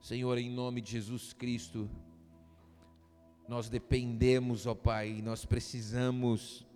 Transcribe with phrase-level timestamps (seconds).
[0.00, 1.90] Senhor, em nome de Jesus Cristo,
[3.48, 6.66] nós dependemos, ó Pai, nós precisamos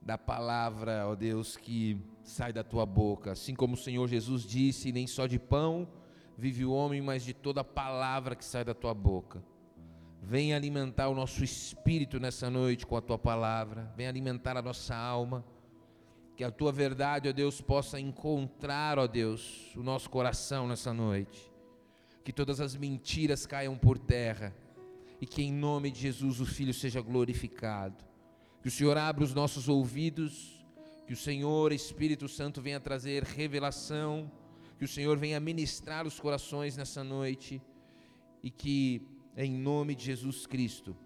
[0.00, 3.32] da palavra, ó Deus, que sai da tua boca.
[3.32, 5.88] Assim como o Senhor Jesus disse: nem só de pão
[6.36, 9.42] vive o homem, mas de toda palavra que sai da tua boca.
[10.22, 14.94] Vem alimentar o nosso espírito nessa noite com a tua palavra, vem alimentar a nossa
[14.94, 15.44] alma.
[16.36, 21.49] Que a tua verdade, ó Deus, possa encontrar, ó Deus, o nosso coração nessa noite.
[22.24, 24.54] Que todas as mentiras caiam por terra
[25.20, 28.04] e que em nome de Jesus o Filho seja glorificado.
[28.62, 30.64] Que o Senhor abra os nossos ouvidos,
[31.06, 34.30] que o Senhor, Espírito Santo, venha trazer revelação,
[34.78, 37.60] que o Senhor venha ministrar os corações nessa noite
[38.42, 40.96] e que em nome de Jesus Cristo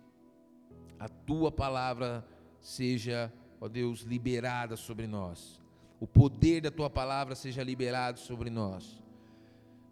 [0.98, 2.27] a tua palavra
[2.60, 5.60] seja, ó Deus, liberada sobre nós.
[5.98, 9.03] O poder da tua palavra seja liberado sobre nós.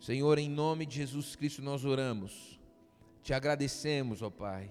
[0.03, 2.61] Senhor, em nome de Jesus Cristo nós oramos.
[3.23, 4.69] Te agradecemos, ó Pai,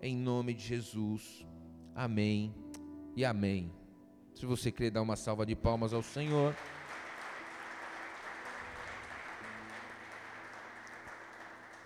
[0.00, 1.46] em nome de Jesus.
[1.94, 2.54] Amém
[3.14, 3.70] e amém.
[4.34, 6.56] Se você quer dar uma salva de palmas ao Senhor.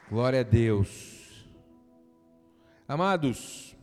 [0.09, 1.49] Glória a Deus.
[2.87, 3.77] Amados,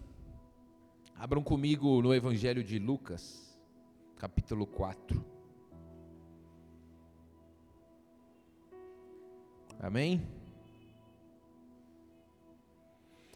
[1.18, 3.60] abram comigo no Evangelho de Lucas,
[4.16, 5.34] capítulo 4.
[9.86, 10.28] Amém?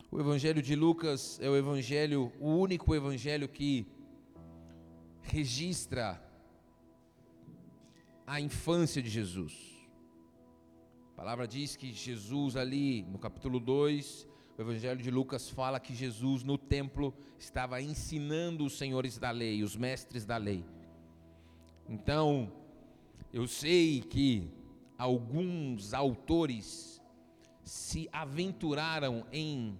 [0.09, 3.85] O Evangelho de Lucas é o evangelho, o único evangelho que
[5.21, 6.19] registra
[8.25, 9.53] a infância de Jesus.
[11.13, 15.93] A palavra diz que Jesus ali, no capítulo 2, o Evangelho de Lucas fala que
[15.93, 20.65] Jesus no templo estava ensinando os senhores da lei, os mestres da lei.
[21.87, 22.51] Então,
[23.31, 24.58] eu sei que
[24.99, 27.01] alguns autores
[27.63, 29.79] se aventuraram em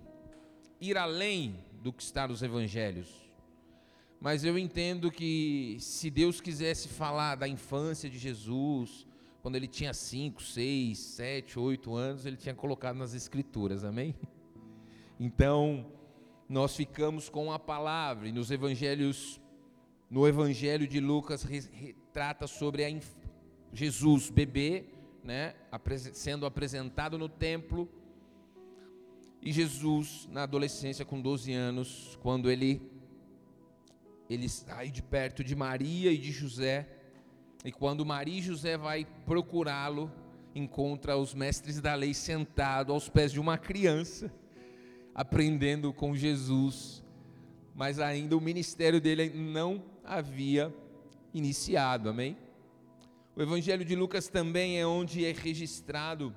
[0.80, 3.30] ir além do que está nos evangelhos.
[4.22, 9.06] Mas eu entendo que se Deus quisesse falar da infância de Jesus,
[9.42, 14.16] quando ele tinha 5, 6, 7, 8 anos, ele tinha colocado nas escrituras, amém?
[15.20, 15.86] Então,
[16.48, 19.40] nós ficamos com a palavra e nos evangelhos
[20.10, 23.00] no evangelho de Lucas retrata sobre a
[23.72, 24.86] Jesus bebê,
[25.24, 25.56] né,
[26.14, 27.90] sendo apresentado no templo
[29.42, 32.82] e Jesus, na adolescência, com 12 anos, quando ele,
[34.30, 36.90] ele sai de perto de Maria e de José,
[37.64, 40.12] e quando Maria e José vai procurá-lo,
[40.54, 44.32] encontra os mestres da lei sentados aos pés de uma criança,
[45.16, 47.04] aprendendo com Jesus,
[47.74, 50.74] mas ainda o ministério dele não havia
[51.34, 52.38] iniciado, amém?
[53.36, 56.36] O Evangelho de Lucas também é onde é registrado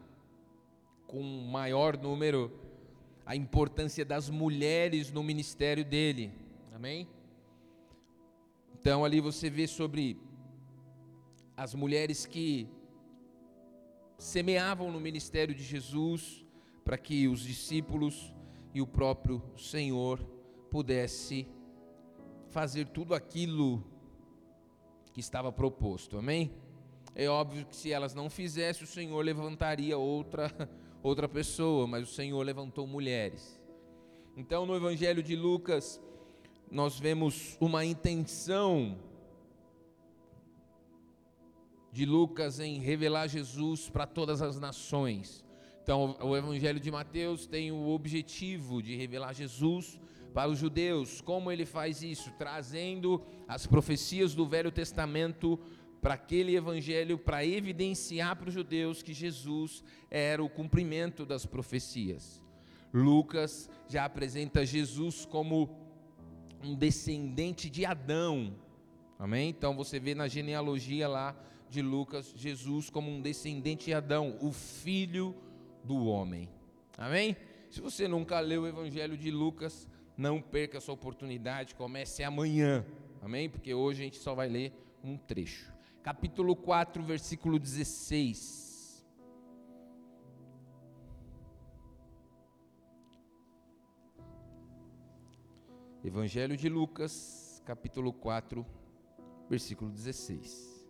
[1.07, 2.53] com maior número
[3.27, 6.33] a importância das mulheres no ministério dele.
[6.73, 7.09] Amém?
[8.79, 10.19] Então ali você vê sobre
[11.57, 12.69] as mulheres que
[14.19, 16.45] semeavam no ministério de Jesus
[16.85, 18.33] para que os discípulos
[18.75, 20.19] e o próprio Senhor
[20.71, 21.47] pudesse
[22.51, 23.85] fazer tudo aquilo
[25.13, 26.19] que estava proposto.
[26.19, 26.53] Amém?
[27.15, 30.51] É óbvio que se elas não fizessem, o Senhor levantaria outra
[31.03, 33.61] outra pessoa, mas o Senhor levantou mulheres.
[34.37, 36.01] Então, no Evangelho de Lucas,
[36.71, 38.97] nós vemos uma intenção
[41.91, 45.45] de Lucas em revelar Jesus para todas as nações.
[45.83, 50.01] Então, o Evangelho de Mateus tem o objetivo de revelar Jesus
[50.33, 51.21] para os judeus.
[51.21, 52.33] Como ele faz isso?
[52.39, 55.59] Trazendo as profecias do Velho Testamento
[56.03, 62.43] para aquele evangelho para evidenciar para os judeus que Jesus era o cumprimento das profecias.
[62.93, 65.71] Lucas já apresenta Jesus como
[66.63, 68.53] um descendente de Adão.
[69.17, 69.49] Amém?
[69.49, 71.37] Então você vê na genealogia lá
[71.71, 75.37] de Lucas Jesus como um descendente de Adão, o filho
[75.85, 76.49] do homem.
[76.99, 77.37] Amém?
[77.71, 82.85] Se você nunca leu o evangelho de Lucas, não perca essa oportunidade, comece amanhã.
[83.23, 83.49] Amém?
[83.49, 84.73] Porque hoje a gente só vai ler
[85.03, 85.72] um trecho
[86.03, 89.07] capítulo 4, versículo 16.
[96.05, 98.67] Evangelho de Lucas, capítulo 4,
[99.49, 100.85] versículo 16.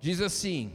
[0.00, 0.72] Diz assim: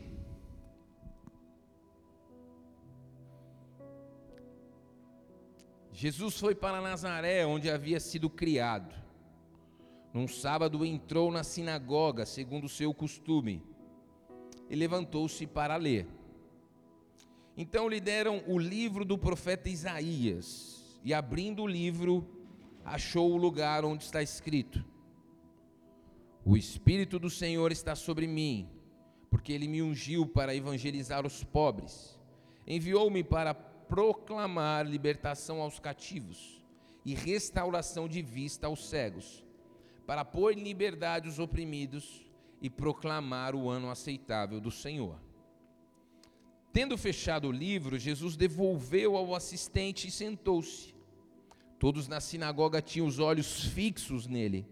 [5.91, 9.02] Jesus foi para Nazaré, onde havia sido criado.
[10.13, 13.63] Num sábado entrou na sinagoga, segundo o seu costume,
[14.69, 16.07] e levantou-se para ler.
[17.57, 22.27] Então lhe deram o livro do profeta Isaías, e abrindo o livro,
[22.85, 24.85] achou o lugar onde está escrito:
[26.45, 28.69] O Espírito do Senhor está sobre mim,
[29.31, 32.19] porque ele me ungiu para evangelizar os pobres,
[32.67, 36.63] enviou-me para proclamar libertação aos cativos
[37.05, 39.43] e restauração de vista aos cegos,
[40.05, 42.25] para pôr em liberdade os oprimidos
[42.61, 45.19] e proclamar o ano aceitável do Senhor.
[46.71, 50.93] Tendo fechado o livro, Jesus devolveu ao assistente e sentou-se.
[51.77, 54.65] Todos na sinagoga tinham os olhos fixos nele.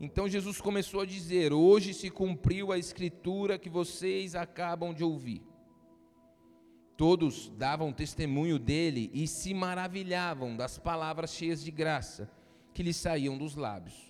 [0.00, 5.42] Então Jesus começou a dizer: Hoje se cumpriu a escritura que vocês acabam de ouvir.
[6.96, 12.30] Todos davam testemunho dele e se maravilhavam das palavras cheias de graça
[12.72, 14.07] que lhe saíam dos lábios.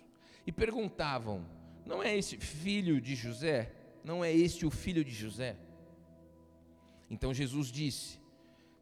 [0.49, 1.45] E perguntavam:
[1.85, 3.71] Não é este filho de José?
[4.03, 5.57] Não é este o filho de José?
[7.11, 8.19] Então Jesus disse: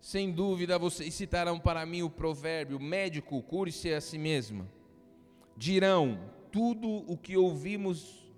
[0.01, 4.71] Sem dúvida vocês citarão para mim o provérbio: Médico, cure-se a si mesmo.
[5.57, 8.33] Dirão: Tudo o que ouvimos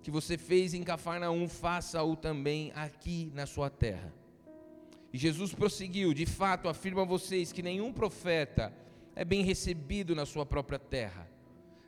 [0.00, 4.14] que você fez em Cafarnaum, faça-o também aqui na sua terra.
[5.12, 8.72] E Jesus prosseguiu: De fato, afirmo a vocês que nenhum profeta
[9.16, 11.39] é bem recebido na sua própria terra.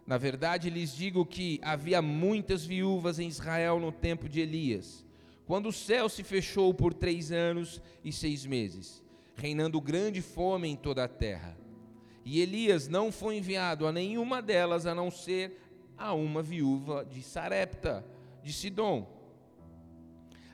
[0.06, 5.06] Na verdade, lhes digo que havia muitas viúvas em Israel no tempo de Elias,
[5.46, 9.02] quando o céu se fechou por três anos e seis meses,
[9.36, 11.56] reinando grande fome em toda a terra.
[12.24, 15.60] E Elias não foi enviado a nenhuma delas a não ser
[15.96, 18.04] a uma viúva de Sarepta,
[18.42, 19.08] de Sidom.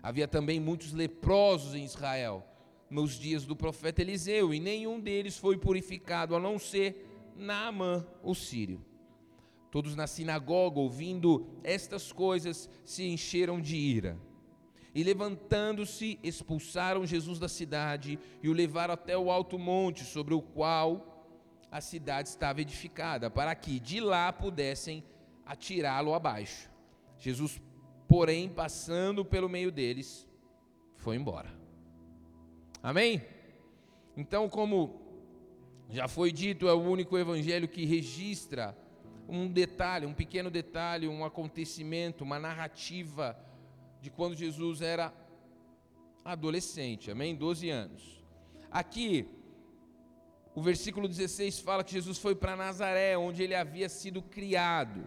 [0.03, 2.45] Havia também muitos leprosos em Israel
[2.91, 7.07] nos dias do profeta Eliseu, e nenhum deles foi purificado, a não ser
[7.37, 8.88] Naamã, o sírio.
[9.79, 14.19] Todos na sinagoga, ouvindo estas coisas, se encheram de ira.
[14.93, 20.43] E levantando-se, expulsaram Jesus da cidade e o levaram até o alto monte, sobre o
[20.43, 21.25] qual
[21.71, 25.05] a cidade estava edificada, para que de lá pudessem
[25.47, 26.69] atirá-lo abaixo.
[27.17, 27.63] Jesus,
[28.09, 30.27] porém, passando pelo meio deles,
[30.97, 31.57] foi embora.
[32.83, 33.23] Amém?
[34.17, 35.01] Então, como
[35.89, 38.77] já foi dito, é o único evangelho que registra
[39.29, 43.39] um detalhe, um pequeno detalhe, um acontecimento, uma narrativa
[44.01, 45.13] de quando Jesus era
[46.25, 47.37] adolescente, amém?
[47.37, 48.25] 12 anos.
[48.71, 49.29] Aqui,
[50.55, 55.05] o versículo 16 fala que Jesus foi para Nazaré, onde ele havia sido criado.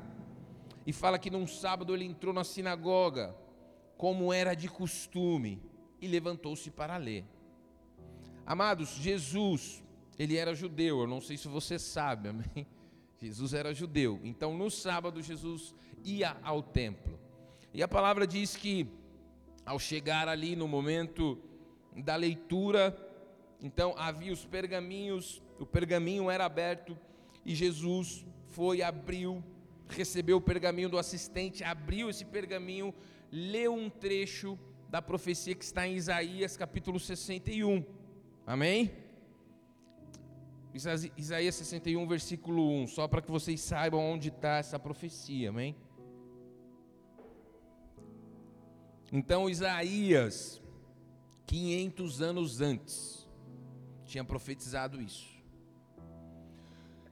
[0.85, 3.35] E fala que num sábado ele entrou na sinagoga,
[3.97, 5.61] como era de costume,
[5.99, 7.25] e levantou-se para ler.
[8.45, 9.83] Amados, Jesus,
[10.17, 12.67] ele era judeu, eu não sei se você sabe, amém?
[13.21, 14.19] Jesus era judeu.
[14.23, 17.19] Então, no sábado, Jesus ia ao templo.
[17.71, 18.87] E a palavra diz que,
[19.63, 21.37] ao chegar ali no momento
[21.95, 22.97] da leitura,
[23.61, 26.97] então havia os pergaminhos, o pergaminho era aberto
[27.45, 29.43] e Jesus foi, abriu,
[29.87, 32.93] recebeu o pergaminho do assistente, abriu esse pergaminho,
[33.31, 34.57] leu um trecho
[34.89, 37.85] da profecia que está em Isaías capítulo 61.
[38.45, 38.91] Amém?
[40.73, 45.75] Isaías 61, versículo 1, só para que vocês saibam onde está essa profecia, amém?
[49.11, 50.61] Então, Isaías,
[51.45, 53.27] 500 anos antes,
[54.05, 55.29] tinha profetizado isso.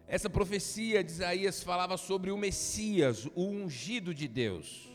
[0.08, 4.90] Essa profecia de Isaías falava sobre o Messias, o ungido de Deus.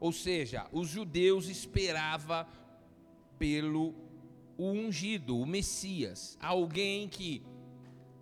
[0.00, 2.44] Ou seja, os judeus esperavam
[3.38, 3.94] pelo
[4.58, 7.42] ungido, o Messias, alguém que,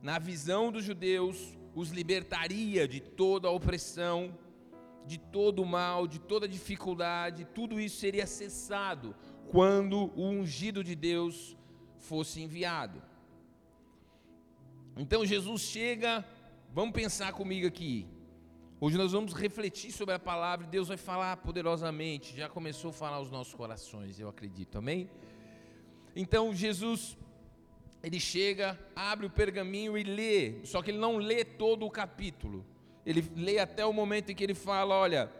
[0.02, 4.36] na visão dos judeus, os libertaria de toda a opressão,
[5.06, 9.14] de todo o mal, de toda a dificuldade, tudo isso seria cessado
[9.50, 11.56] quando o ungido de Deus
[11.98, 13.02] fosse enviado.
[14.96, 16.26] Então Jesus chega,
[16.72, 18.06] vamos pensar comigo aqui.
[18.80, 23.16] Hoje nós vamos refletir sobre a palavra, Deus vai falar poderosamente, já começou a falar
[23.16, 25.08] aos nossos corações, eu acredito, amém?
[26.14, 27.16] Então Jesus,
[28.02, 32.64] ele chega, abre o pergaminho e lê, só que ele não lê todo o capítulo.
[33.04, 35.30] Ele lê até o momento em que ele fala: Olha,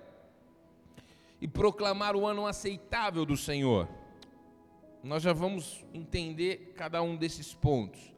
[1.41, 3.89] e proclamar o ano aceitável do Senhor.
[5.03, 8.13] Nós já vamos entender cada um desses pontos.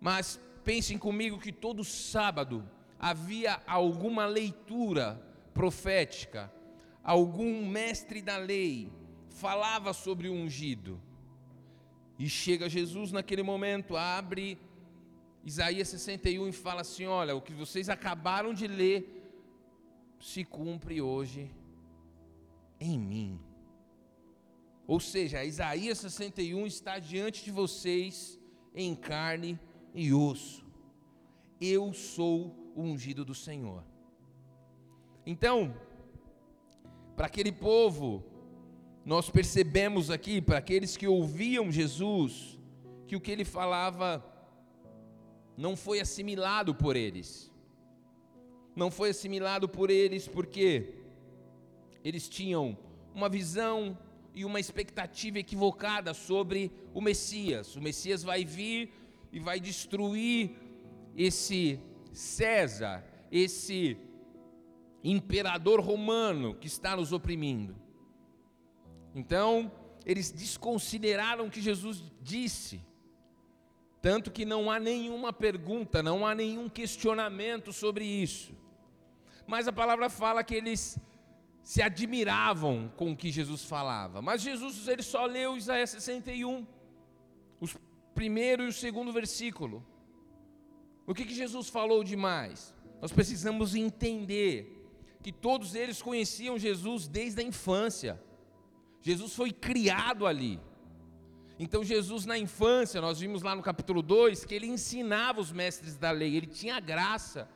[0.00, 5.20] Mas pensem comigo que todo sábado havia alguma leitura
[5.52, 6.52] profética,
[7.02, 8.92] algum mestre da lei
[9.28, 11.00] falava sobre o ungido.
[12.18, 14.58] E chega Jesus naquele momento, abre
[15.44, 19.14] Isaías 61 e fala assim: Olha, o que vocês acabaram de ler
[20.20, 21.50] se cumpre hoje
[22.80, 23.40] em mim.
[24.86, 28.38] Ou seja, Isaías 61 está diante de vocês
[28.74, 29.58] em carne
[29.94, 30.64] e osso.
[31.60, 33.84] Eu sou o ungido do Senhor.
[35.26, 35.76] Então,
[37.14, 38.24] para aquele povo,
[39.08, 42.58] nós percebemos aqui, para aqueles que ouviam Jesus,
[43.06, 44.22] que o que ele falava
[45.56, 47.50] não foi assimilado por eles.
[48.76, 50.92] Não foi assimilado por eles porque
[52.04, 52.76] eles tinham
[53.14, 53.96] uma visão
[54.34, 57.76] e uma expectativa equivocada sobre o Messias.
[57.76, 58.92] O Messias vai vir
[59.32, 60.50] e vai destruir
[61.16, 61.80] esse
[62.12, 63.96] César, esse
[65.02, 67.87] imperador romano que está nos oprimindo.
[69.18, 69.72] Então,
[70.06, 72.80] eles desconsideraram o que Jesus disse.
[74.00, 78.52] Tanto que não há nenhuma pergunta, não há nenhum questionamento sobre isso.
[79.44, 80.96] Mas a palavra fala que eles
[81.64, 84.22] se admiravam com o que Jesus falava.
[84.22, 86.64] Mas Jesus ele só leu Isaías 61,
[87.60, 87.66] o
[88.14, 89.84] primeiro e o segundo versículo.
[91.04, 92.72] O que, que Jesus falou demais?
[93.02, 94.78] Nós precisamos entender
[95.24, 98.27] que todos eles conheciam Jesus desde a infância.
[99.00, 100.60] Jesus foi criado ali.
[101.58, 105.96] Então, Jesus, na infância, nós vimos lá no capítulo 2 que ele ensinava os mestres
[105.96, 107.48] da lei, ele tinha graça.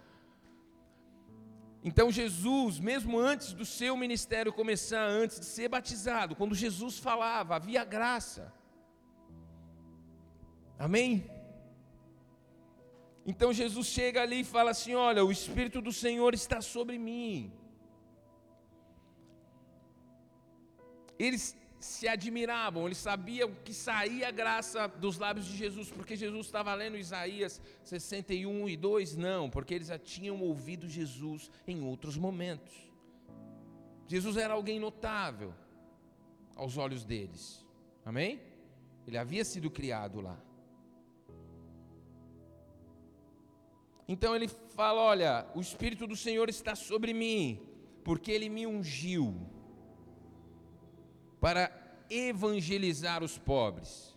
[1.84, 7.56] Então, Jesus, mesmo antes do seu ministério começar, antes de ser batizado, quando Jesus falava,
[7.56, 8.52] havia graça.
[10.78, 11.30] Amém?
[13.24, 17.52] Então Jesus chega ali e fala assim: Olha, o Espírito do Senhor está sobre mim.
[21.22, 26.46] Eles se admiravam, eles sabiam que saía a graça dos lábios de Jesus, porque Jesus
[26.46, 32.16] estava lendo Isaías 61 e 2, não, porque eles já tinham ouvido Jesus em outros
[32.16, 32.74] momentos.
[34.08, 35.54] Jesus era alguém notável
[36.56, 37.64] aos olhos deles,
[38.04, 38.40] amém?
[39.06, 40.40] Ele havia sido criado lá.
[44.08, 47.60] Então ele fala: Olha, o Espírito do Senhor está sobre mim,
[48.02, 49.51] porque ele me ungiu
[51.42, 51.72] para
[52.08, 54.16] evangelizar os pobres,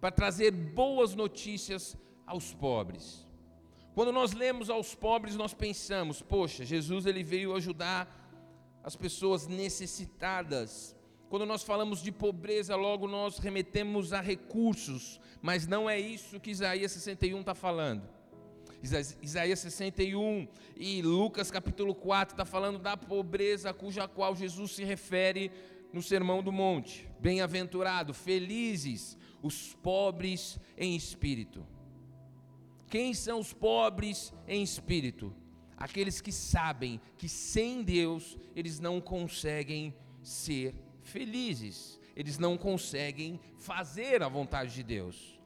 [0.00, 3.26] para trazer boas notícias aos pobres.
[3.96, 8.06] Quando nós lemos aos pobres, nós pensamos: poxa, Jesus ele veio ajudar
[8.84, 10.94] as pessoas necessitadas.
[11.28, 16.52] Quando nós falamos de pobreza, logo nós remetemos a recursos, mas não é isso que
[16.52, 18.08] Isaías 61 está falando.
[19.20, 25.50] Isaías 61 e Lucas capítulo 4 está falando da pobreza cuja qual Jesus se refere
[25.92, 27.08] no Sermão do Monte.
[27.20, 31.66] Bem-aventurado, felizes os pobres em espírito.
[32.88, 35.34] Quem são os pobres em espírito?
[35.76, 44.22] Aqueles que sabem que sem Deus eles não conseguem ser felizes, eles não conseguem fazer
[44.22, 45.38] a vontade de Deus.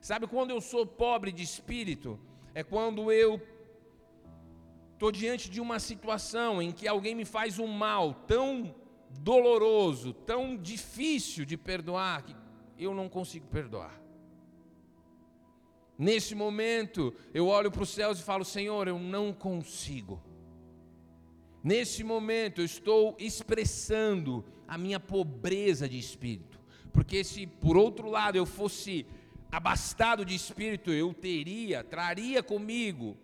[0.00, 2.18] Sabe quando eu sou pobre de espírito?
[2.58, 3.40] é quando eu
[4.94, 8.74] estou diante de uma situação em que alguém me faz um mal tão
[9.22, 12.34] doloroso, tão difícil de perdoar, que
[12.78, 14.00] eu não consigo perdoar.
[15.98, 20.22] Nesse momento, eu olho para os céus e falo: Senhor, eu não consigo.
[21.62, 26.60] Nesse momento, eu estou expressando a minha pobreza de espírito.
[26.92, 29.06] Porque se por outro lado eu fosse
[29.50, 33.16] abastado de espírito, eu teria, traria comigo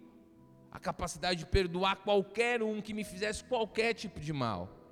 [0.70, 4.83] a capacidade de perdoar qualquer um que me fizesse qualquer tipo de mal.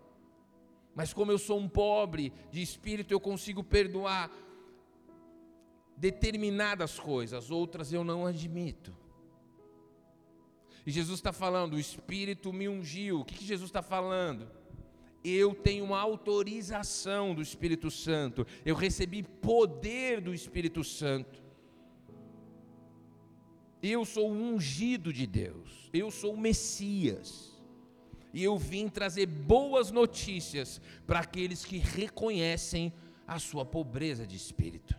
[0.94, 4.30] Mas como eu sou um pobre de espírito, eu consigo perdoar
[5.96, 8.96] determinadas coisas, outras eu não admito.
[10.84, 13.20] E Jesus está falando, o Espírito me ungiu.
[13.20, 14.50] O que, que Jesus está falando?
[15.24, 21.40] eu tenho uma autorização do Espírito Santo, eu recebi poder do Espírito Santo.
[23.82, 27.51] Eu sou o ungido de Deus, eu sou o Messias.
[28.32, 32.92] E eu vim trazer boas notícias para aqueles que reconhecem
[33.26, 34.98] a sua pobreza de espírito.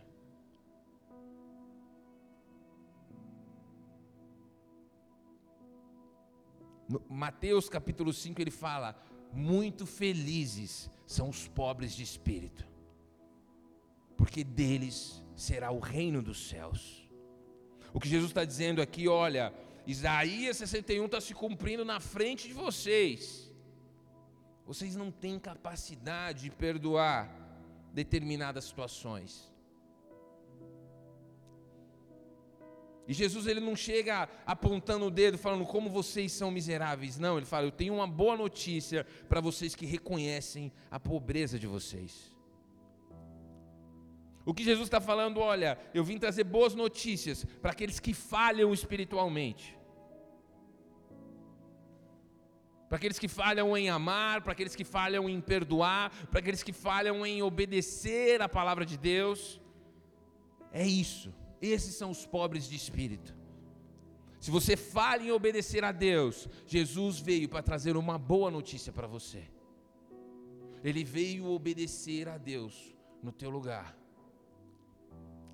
[6.88, 8.96] No Mateus capítulo 5 ele fala:
[9.32, 12.66] muito felizes são os pobres de espírito,
[14.16, 17.08] porque deles será o reino dos céus.
[17.92, 19.52] O que Jesus está dizendo aqui, olha,
[19.86, 23.52] Isaías 61 está se cumprindo na frente de vocês.
[24.66, 27.30] Vocês não têm capacidade de perdoar
[27.92, 29.52] determinadas situações.
[33.06, 37.18] E Jesus ele não chega apontando o dedo falando como vocês são miseráveis.
[37.18, 41.66] Não, ele fala: "Eu tenho uma boa notícia para vocês que reconhecem a pobreza de
[41.66, 42.33] vocês.
[44.44, 48.74] O que Jesus está falando, olha, eu vim trazer boas notícias para aqueles que falham
[48.74, 49.76] espiritualmente.
[52.88, 56.72] Para aqueles que falham em amar, para aqueles que falham em perdoar, para aqueles que
[56.72, 59.60] falham em obedecer a palavra de Deus.
[60.70, 61.32] É isso.
[61.62, 63.34] Esses são os pobres de espírito.
[64.38, 69.06] Se você falha em obedecer a Deus, Jesus veio para trazer uma boa notícia para
[69.06, 69.42] você.
[70.84, 74.03] Ele veio obedecer a Deus no teu lugar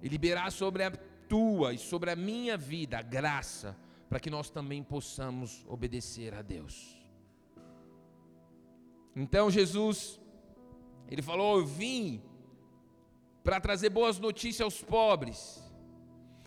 [0.03, 0.91] e liberar sobre a
[1.29, 3.77] tua e sobre a minha vida a graça
[4.09, 6.99] para que nós também possamos obedecer a Deus.
[9.15, 10.21] Então Jesus,
[11.09, 12.23] ele falou: Eu vim
[13.45, 15.63] para trazer boas notícias aos pobres,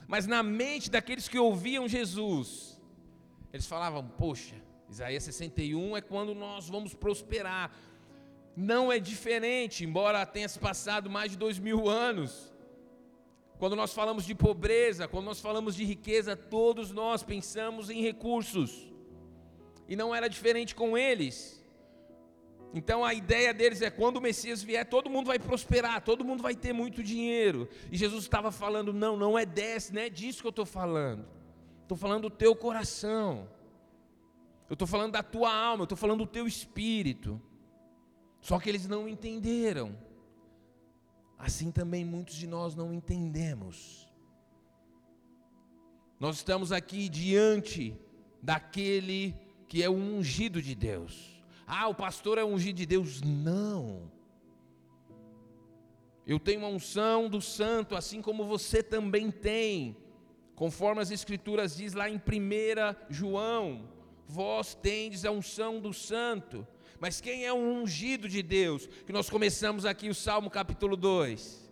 [0.08, 2.82] mas na mente daqueles que ouviam Jesus,
[3.52, 4.56] eles falavam: Poxa,
[4.90, 7.72] Isaías 61 é quando nós vamos prosperar.
[8.56, 12.53] Não é diferente, embora tenha se passado mais de dois mil anos.
[13.64, 18.92] Quando nós falamos de pobreza, quando nós falamos de riqueza, todos nós pensamos em recursos.
[19.88, 21.64] E não era diferente com eles.
[22.74, 26.44] Então a ideia deles é quando o Messias vier, todo mundo vai prosperar, todo mundo
[26.44, 27.70] vai ter muito dinheiro.
[27.90, 31.26] E Jesus estava falando: não, não é desse, não é disso que eu estou falando.
[31.84, 33.50] Estou falando do teu coração.
[34.70, 37.42] Eu estou falando da tua alma, eu estou falando do teu espírito.
[38.42, 39.98] Só que eles não entenderam.
[41.46, 44.08] Assim também muitos de nós não entendemos.
[46.18, 48.00] Nós estamos aqui diante
[48.42, 49.36] daquele
[49.68, 51.44] que é o ungido de Deus.
[51.68, 53.22] Ah, o pastor é ungido de Deus.
[53.22, 54.10] Não.
[56.26, 59.98] Eu tenho uma unção do santo, assim como você também tem.
[60.56, 62.22] Conforme as escrituras diz lá em 1
[63.10, 63.90] João,
[64.26, 66.66] vós tendes a unção do santo.
[67.04, 68.88] Mas quem é o ungido de Deus?
[69.06, 71.70] Que nós começamos aqui o Salmo capítulo 2.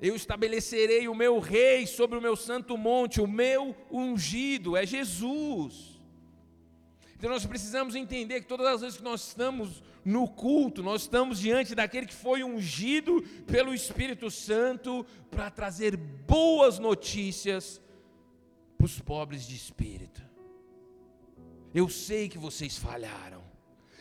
[0.00, 6.00] Eu estabelecerei o meu rei sobre o meu santo monte, o meu ungido é Jesus.
[7.16, 11.38] Então nós precisamos entender que todas as vezes que nós estamos no culto, nós estamos
[11.38, 17.80] diante daquele que foi ungido pelo Espírito Santo para trazer boas notícias
[18.76, 20.29] para os pobres de espírito.
[21.74, 23.42] Eu sei que vocês falharam.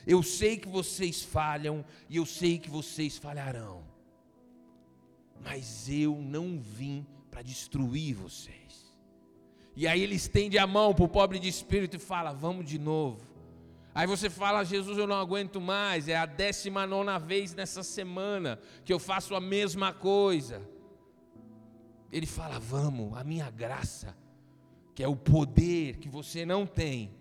[0.05, 3.83] Eu sei que vocês falham e eu sei que vocês falharão.
[5.43, 8.89] Mas eu não vim para destruir vocês.
[9.75, 12.79] E aí ele estende a mão para o pobre de espírito e fala: Vamos de
[12.79, 13.21] novo.
[13.93, 16.07] Aí você fala: Jesus, eu não aguento mais.
[16.07, 20.61] É a décima nona vez nessa semana que eu faço a mesma coisa.
[22.11, 24.17] Ele fala: Vamos, a minha graça,
[24.95, 27.15] que é o poder que você não tem,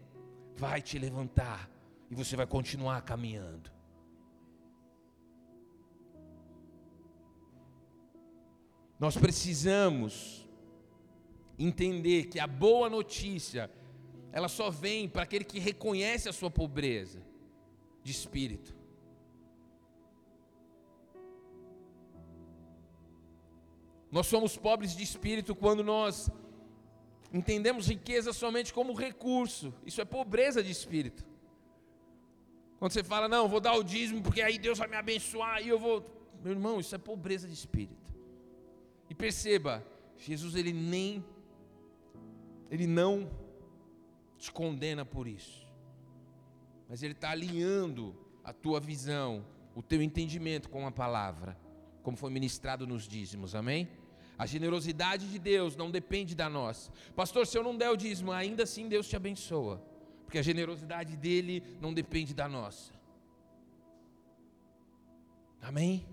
[0.58, 1.70] vai te levantar
[2.10, 3.70] e você vai continuar caminhando.
[8.98, 10.44] Nós precisamos
[11.56, 13.70] entender que a boa notícia,
[14.32, 17.22] ela só vem para aquele que reconhece a sua pobreza
[18.02, 18.76] de espírito.
[24.10, 26.28] Nós somos pobres de espírito quando nós
[27.32, 29.74] Entendemos riqueza somente como recurso.
[29.84, 31.26] Isso é pobreza de espírito.
[32.78, 35.68] Quando você fala, não, vou dar o dízimo porque aí Deus vai me abençoar e
[35.68, 36.04] eu vou.
[36.42, 38.14] Meu irmão, isso é pobreza de espírito.
[39.10, 39.84] E perceba,
[40.16, 41.24] Jesus ele nem,
[42.70, 43.28] ele não
[44.36, 45.66] te condena por isso,
[46.88, 48.14] mas ele está alinhando
[48.44, 51.58] a tua visão, o teu entendimento com a palavra,
[52.02, 53.88] como foi ministrado nos dízimos, amém?
[54.38, 56.92] A generosidade de Deus não depende da nossa.
[57.16, 59.82] Pastor, se eu não der o dízimo, ainda assim Deus te abençoa.
[60.24, 62.92] Porque a generosidade dele não depende da nossa.
[65.60, 66.06] Amém?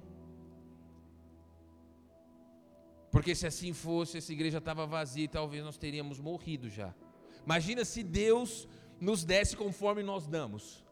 [3.11, 6.93] Porque se assim fosse, essa igreja estava vazia e talvez nós teríamos morrido já.
[7.45, 8.67] Imagina se Deus
[8.99, 10.83] nos desse conforme nós damos.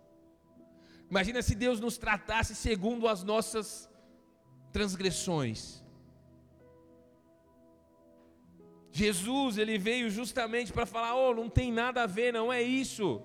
[1.10, 3.90] Imagina se Deus nos tratasse segundo as nossas
[4.72, 5.83] transgressões.
[8.96, 13.20] Jesus, ele veio justamente para falar: "Oh, não tem nada a ver, não é isso".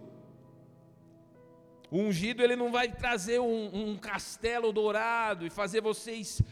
[1.90, 6.42] O ungido ele não vai trazer um, um castelo dourado e fazer vocês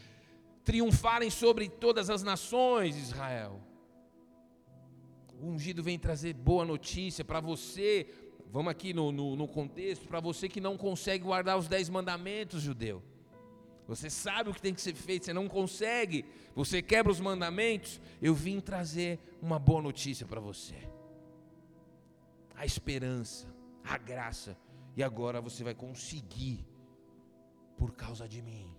[0.65, 3.61] triunfarem sobre todas as nações, Israel.
[5.41, 8.07] O ungido vem trazer boa notícia para você.
[8.51, 12.63] Vamos aqui no, no, no contexto, para você que não consegue guardar os dez mandamentos,
[12.63, 13.03] judeu.
[13.87, 18.01] Você sabe o que tem que ser feito, você não consegue, você quebra os mandamentos.
[18.21, 20.75] Eu vim trazer uma boa notícia para você.
[22.57, 23.47] A esperança,
[23.85, 24.57] a graça,
[24.97, 26.67] e agora você vai conseguir
[27.77, 28.75] por causa de mim.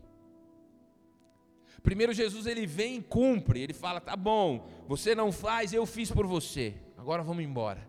[1.81, 6.11] Primeiro Jesus ele vem e cumpre, ele fala: "Tá bom, você não faz, eu fiz
[6.11, 6.75] por você.
[6.97, 7.86] Agora vamos embora".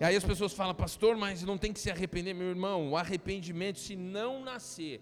[0.00, 2.90] E aí as pessoas falam: "Pastor, mas não tem que se arrepender, meu irmão.
[2.90, 5.00] O arrependimento se não nascer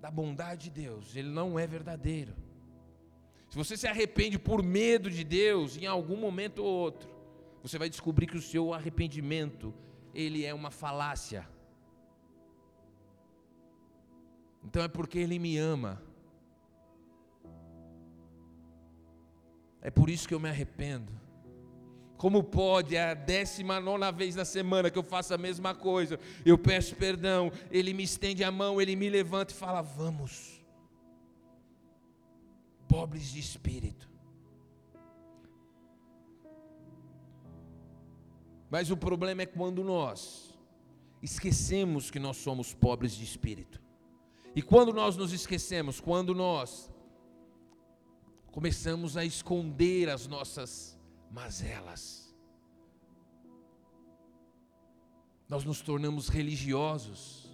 [0.00, 2.34] da bondade de Deus, ele não é verdadeiro.
[3.48, 7.08] Se você se arrepende por medo de Deus, em algum momento ou outro,
[7.62, 9.74] você vai descobrir que o seu arrependimento,
[10.14, 11.48] ele é uma falácia.
[14.62, 16.02] Então é porque ele me ama.
[19.80, 21.12] É por isso que eu me arrependo.
[22.18, 26.18] Como pode a décima nona vez na semana que eu faço a mesma coisa?
[26.44, 30.60] Eu peço perdão, ele me estende a mão, ele me levanta e fala: Vamos,
[32.88, 34.10] pobres de espírito.
[38.68, 40.58] Mas o problema é quando nós
[41.22, 43.80] esquecemos que nós somos pobres de espírito.
[44.56, 46.90] E quando nós nos esquecemos, quando nós
[48.50, 50.97] começamos a esconder as nossas
[51.30, 52.34] mazelas.
[55.48, 57.48] Nós nos tornamos religiosos.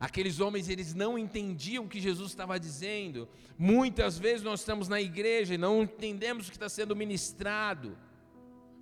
[0.00, 3.28] Aqueles homens, eles não entendiam o que Jesus estava dizendo.
[3.58, 7.98] Muitas vezes nós estamos na igreja e não entendemos o que está sendo ministrado,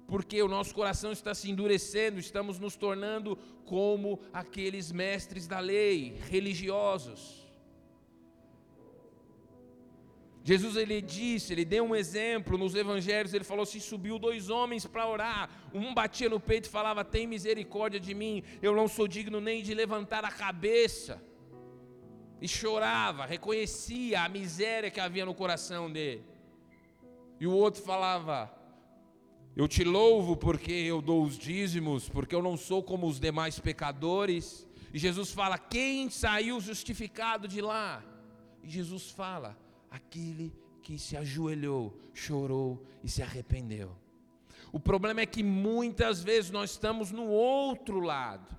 [0.07, 6.21] porque o nosso coração está se endurecendo, estamos nos tornando como aqueles mestres da lei,
[6.29, 7.46] religiosos.
[10.49, 14.87] Jesus ele disse, ele deu um exemplo nos evangelhos, ele falou assim: subiu dois homens
[14.87, 19.09] para orar, um batia no peito e falava: "Tem misericórdia de mim, eu não sou
[19.09, 21.21] digno nem de levantar a cabeça".
[22.41, 26.25] E chorava, reconhecia a miséria que havia no coração dele.
[27.41, 28.49] E o outro falava:
[29.57, 33.59] Eu te louvo porque eu dou os dízimos, porque eu não sou como os demais
[33.59, 34.65] pecadores.
[34.95, 38.01] E Jesus fala: Quem saiu justificado de lá?
[38.63, 43.91] E Jesus fala: aquele que se ajoelhou, chorou e se arrependeu.
[44.73, 48.57] O problema é que muitas vezes nós estamos no outro lado.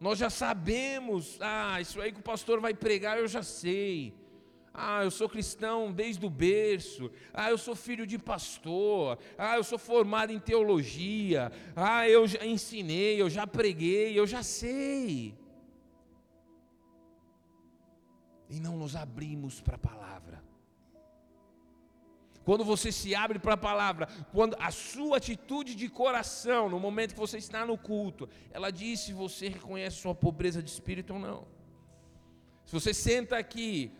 [0.00, 4.14] Nós já sabemos, ah, isso aí que o pastor vai pregar, eu já sei.
[4.72, 7.10] Ah, eu sou cristão desde o berço.
[7.32, 9.18] Ah, eu sou filho de pastor.
[9.36, 11.50] Ah, eu sou formado em teologia.
[11.74, 15.36] Ah, eu já ensinei, eu já preguei, eu já sei
[18.48, 20.42] e não nos abrimos para a palavra.
[22.48, 27.12] Quando você se abre para a palavra, quando a sua atitude de coração, no momento
[27.12, 31.18] que você está no culto, ela diz se você reconhece sua pobreza de espírito ou
[31.18, 31.46] não.
[32.64, 33.92] Se você senta aqui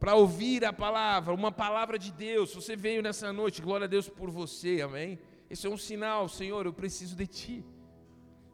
[0.00, 3.88] para ouvir a palavra, uma palavra de Deus, se você veio nessa noite, glória a
[3.88, 5.18] Deus por você, amém?
[5.50, 7.66] Esse é um sinal, Senhor, eu preciso de Ti,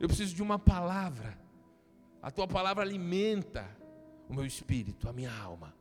[0.00, 1.38] eu preciso de uma palavra,
[2.20, 3.64] a Tua palavra alimenta,
[4.28, 5.74] o meu espírito, a minha alma.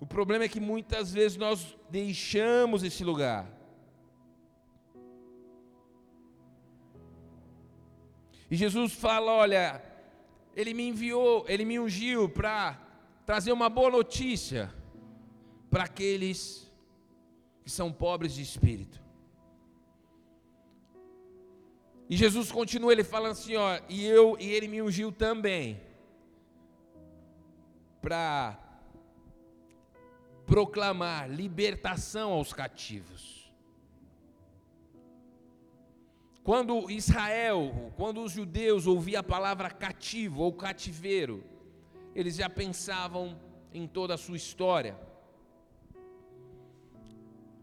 [0.00, 3.50] O problema é que muitas vezes nós deixamos esse lugar.
[8.50, 9.82] E Jesus fala: Olha,
[10.54, 12.78] Ele me enviou, Ele me ungiu para
[13.26, 14.72] trazer uma boa notícia
[15.68, 16.70] para aqueles
[17.62, 19.02] que são pobres de espírito.
[22.08, 25.78] E Jesus continua, ele fala assim, ó, e eu e ele me ungiu também
[28.00, 28.58] para
[30.46, 33.52] proclamar libertação aos cativos.
[36.42, 41.44] Quando Israel, quando os judeus ouviam a palavra cativo ou cativeiro,
[42.14, 43.38] eles já pensavam
[43.72, 44.98] em toda a sua história.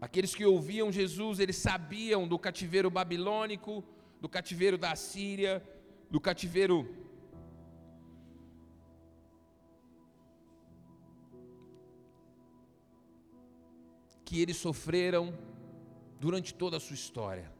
[0.00, 3.82] Aqueles que ouviam Jesus, eles sabiam do cativeiro babilônico,
[4.20, 5.60] do cativeiro da Síria,
[6.08, 7.05] do cativeiro
[14.26, 15.32] que eles sofreram
[16.20, 17.50] durante toda a sua história.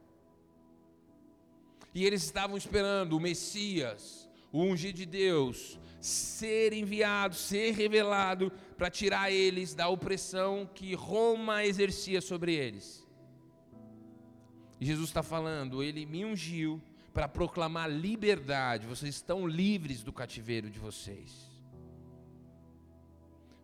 [1.95, 8.91] E eles estavam esperando o Messias, o ungido de Deus, ser enviado, ser revelado para
[8.91, 13.07] tirar eles da opressão que Roma exercia sobre eles.
[14.81, 16.83] E Jesus está falando, ele me ungiu
[17.15, 21.46] para proclamar liberdade, vocês estão livres do cativeiro de vocês.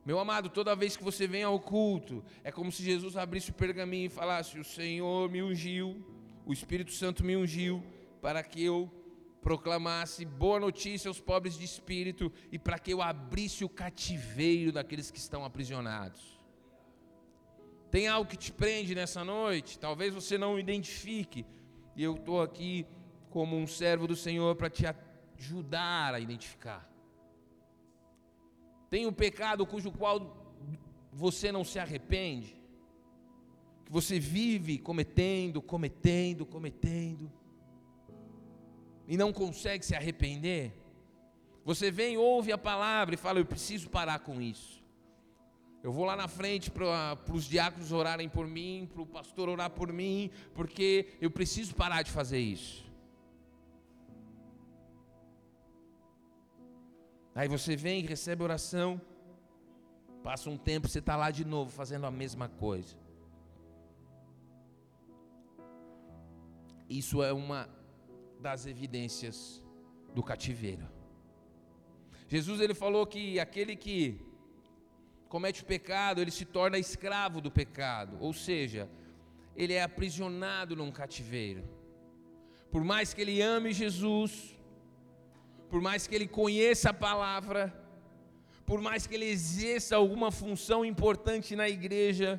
[0.04, 3.54] Meu amado, toda vez que você vem ao culto, é como se Jesus abrisse o
[3.54, 6.04] pergaminho e falasse: O Senhor me ungiu,
[6.44, 7.82] o Espírito Santo me ungiu,
[8.20, 8.90] para que eu
[9.40, 15.10] proclamasse boa notícia aos pobres de espírito e para que eu abrisse o cativeiro daqueles
[15.10, 16.40] que estão aprisionados.
[17.90, 19.78] Tem algo que te prende nessa noite?
[19.78, 21.44] Talvez você não identifique,
[21.94, 22.86] e eu estou aqui
[23.30, 24.84] como um servo do Senhor para te
[25.36, 26.91] ajudar a identificar.
[28.92, 30.37] Tem um pecado cujo qual
[31.11, 32.55] você não se arrepende,
[33.87, 37.33] que você vive cometendo, cometendo, cometendo,
[39.09, 40.74] e não consegue se arrepender.
[41.64, 44.85] Você vem, ouve a palavra e fala: Eu preciso parar com isso.
[45.83, 49.70] Eu vou lá na frente para os diáconos orarem por mim, para o pastor orar
[49.70, 52.91] por mim, porque eu preciso parar de fazer isso.
[57.35, 59.01] Aí você vem, recebe oração,
[60.23, 62.97] passa um tempo, você está lá de novo fazendo a mesma coisa.
[66.88, 67.68] Isso é uma
[68.38, 69.62] das evidências
[70.14, 70.87] do cativeiro.
[72.29, 74.21] Jesus ele falou que aquele que
[75.29, 78.90] comete o pecado, ele se torna escravo do pecado, ou seja,
[79.57, 81.64] ele é aprisionado num cativeiro.
[82.71, 84.55] Por mais que ele ame Jesus,
[85.72, 87.62] por mais que ele conheça a palavra,
[88.66, 92.38] por mais que ele exerça alguma função importante na igreja,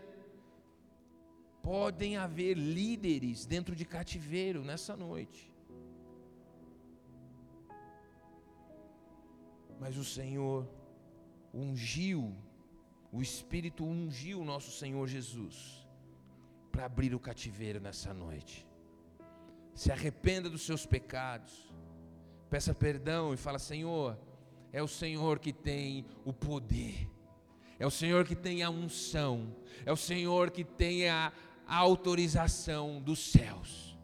[1.64, 5.52] podem haver líderes dentro de cativeiro nessa noite.
[9.80, 10.70] Mas o Senhor
[11.52, 12.36] ungiu,
[13.12, 15.84] o Espírito ungiu o nosso Senhor Jesus
[16.72, 18.68] para abrir o cativeiro nessa noite.
[19.74, 21.73] Se arrependa dos seus pecados
[22.54, 24.16] peça perdão e fala: Senhor,
[24.72, 27.10] é o Senhor que tem o poder,
[27.80, 31.34] é o Senhor que tem a unção, é o Senhor que tem a,
[31.66, 33.98] autorização dos céus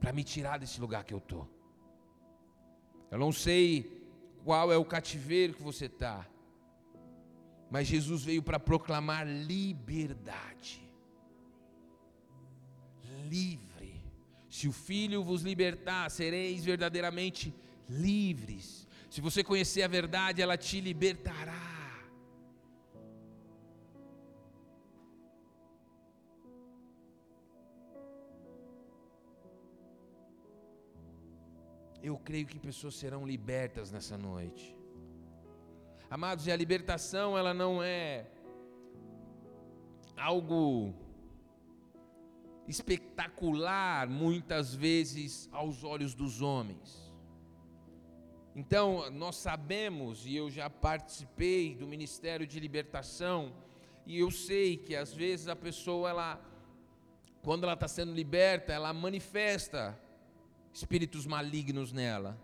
[0.00, 1.48] para me tirar desse lugar que eu estou.
[3.12, 4.02] Eu não sei
[4.42, 6.26] qual é o cativeiro que você está,
[7.70, 10.82] mas Jesus veio para proclamar liberdade.
[13.28, 14.02] Livre.
[14.48, 17.54] Se o Filho vos libertar, sereis verdadeiramente
[17.88, 18.86] livres.
[19.10, 21.78] Se você conhecer a verdade, ela te libertará.
[32.02, 34.76] Eu creio que pessoas serão libertas nessa noite.
[36.08, 38.26] Amados, e a libertação, ela não é
[40.16, 40.94] algo
[42.66, 47.07] espetacular, muitas vezes, aos olhos dos homens.
[48.60, 53.52] Então, nós sabemos, e eu já participei do Ministério de Libertação,
[54.04, 56.40] e eu sei que às vezes a pessoa, ela,
[57.40, 59.96] quando ela está sendo liberta, ela manifesta
[60.72, 62.36] espíritos malignos nela.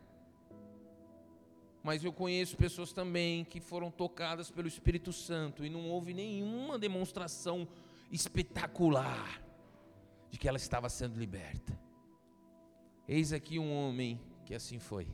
[1.82, 6.78] Mas eu conheço pessoas também que foram tocadas pelo Espírito Santo e não houve nenhuma
[6.78, 7.66] demonstração
[8.12, 9.42] espetacular
[10.30, 11.76] de que ela estava sendo liberta.
[13.08, 15.08] Eis aqui um homem que assim foi.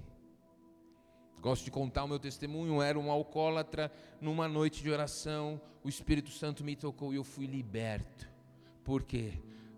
[1.41, 2.83] Gosto de contar o meu testemunho.
[2.83, 5.61] Era um alcoólatra numa noite de oração.
[5.83, 8.29] O Espírito Santo me tocou e eu fui liberto.
[8.85, 9.33] Por quê?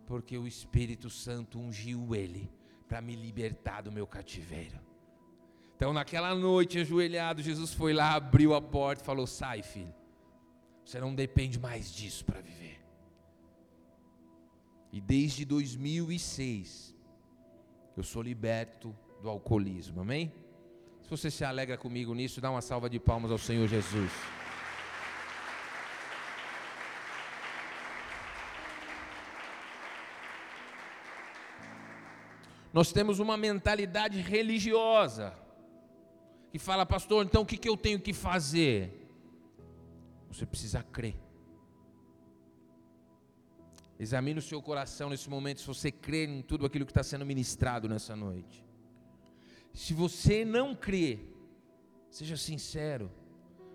[0.07, 2.51] Porque o Espírito Santo ungiu ele
[2.89, 4.79] para me libertar do meu cativeiro.
[5.77, 9.95] Então, naquela noite, ajoelhado, Jesus foi lá, abriu a porta e falou: Sai, filho.
[10.85, 12.81] Você não depende mais disso para viver.
[14.93, 16.95] E desde 2006,
[17.97, 20.01] eu sou liberto do alcoolismo.
[20.01, 20.33] Amém?
[21.17, 24.11] Você se alegra comigo nisso, dá uma salva de palmas ao Senhor Jesus.
[32.73, 35.35] Nós temos uma mentalidade religiosa
[36.51, 39.07] que fala, pastor, então o que, que eu tenho que fazer?
[40.29, 41.17] Você precisa crer.
[43.99, 47.27] Examine o seu coração nesse momento, se você crê em tudo aquilo que está sendo
[47.27, 48.72] ministrado nessa noite.
[49.73, 51.21] Se você não crê,
[52.11, 53.11] seja sincero,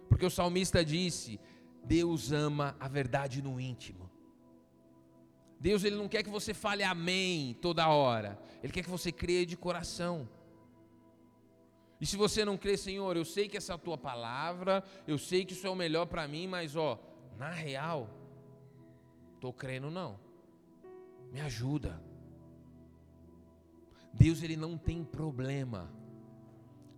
[0.07, 1.39] porque o salmista disse:
[1.83, 4.09] Deus ama a verdade no íntimo.
[5.59, 8.39] Deus ele não quer que você fale amém toda hora.
[8.61, 10.29] Ele quer que você creia de coração.
[11.99, 15.17] E se você não crê, Senhor, eu sei que essa é a tua palavra, eu
[15.17, 16.99] sei que isso é o melhor para mim, mas ó,
[17.37, 18.07] na real,
[19.39, 20.19] tô crendo não.
[21.31, 21.99] Me ajuda.
[24.17, 25.93] Deus ele não tem problema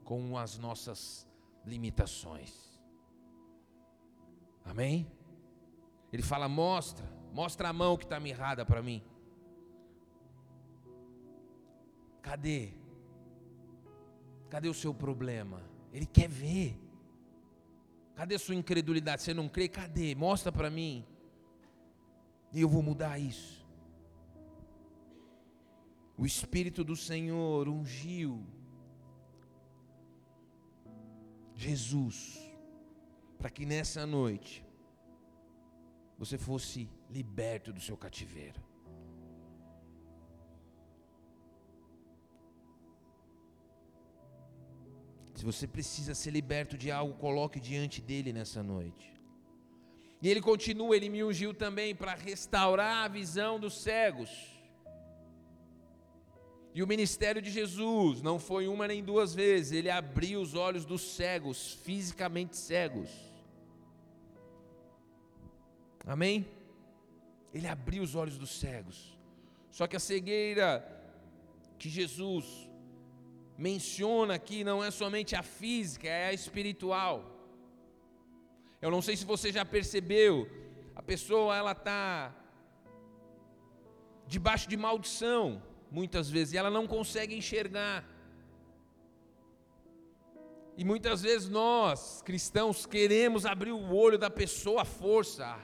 [0.05, 1.27] com as nossas
[1.65, 2.82] limitações.
[4.63, 5.12] Amém?
[6.13, 9.03] Ele fala: mostra, mostra a mão que está mirrada para mim.
[12.21, 12.73] Cadê?
[14.49, 15.62] Cadê o seu problema?
[15.91, 16.79] Ele quer ver.
[18.15, 19.21] Cadê a sua incredulidade?
[19.21, 19.67] Você não crê?
[19.67, 20.15] Cadê?
[20.15, 21.05] Mostra para mim.
[22.53, 23.59] E eu vou mudar isso.
[26.19, 28.45] O Espírito do Senhor ungiu
[31.55, 32.38] Jesus
[33.38, 34.65] para que nessa noite
[36.17, 38.62] você fosse liberto do seu cativeiro.
[45.34, 49.10] Se você precisa ser liberto de algo, coloque diante dele nessa noite.
[50.21, 54.59] E ele continua, ele me ungiu também para restaurar a visão dos cegos.
[56.73, 60.86] E o ministério de Jesus não foi uma nem duas vezes, ele abriu os olhos
[60.86, 63.10] dos cegos, fisicamente cegos.
[66.05, 66.47] Amém?
[67.53, 69.17] Ele abriu os olhos dos cegos.
[69.71, 70.86] Só que a cegueira
[71.77, 72.69] que Jesus
[73.58, 77.15] menciona aqui não é somente a física, é a espiritual.
[78.82, 80.47] Eu não sei se você já percebeu,
[80.95, 82.34] a pessoa ela está
[84.27, 88.08] debaixo de maldição, muitas vezes, e ela não consegue enxergar.
[90.78, 95.60] E muitas vezes nós, cristãos, queremos abrir o olho da pessoa à força.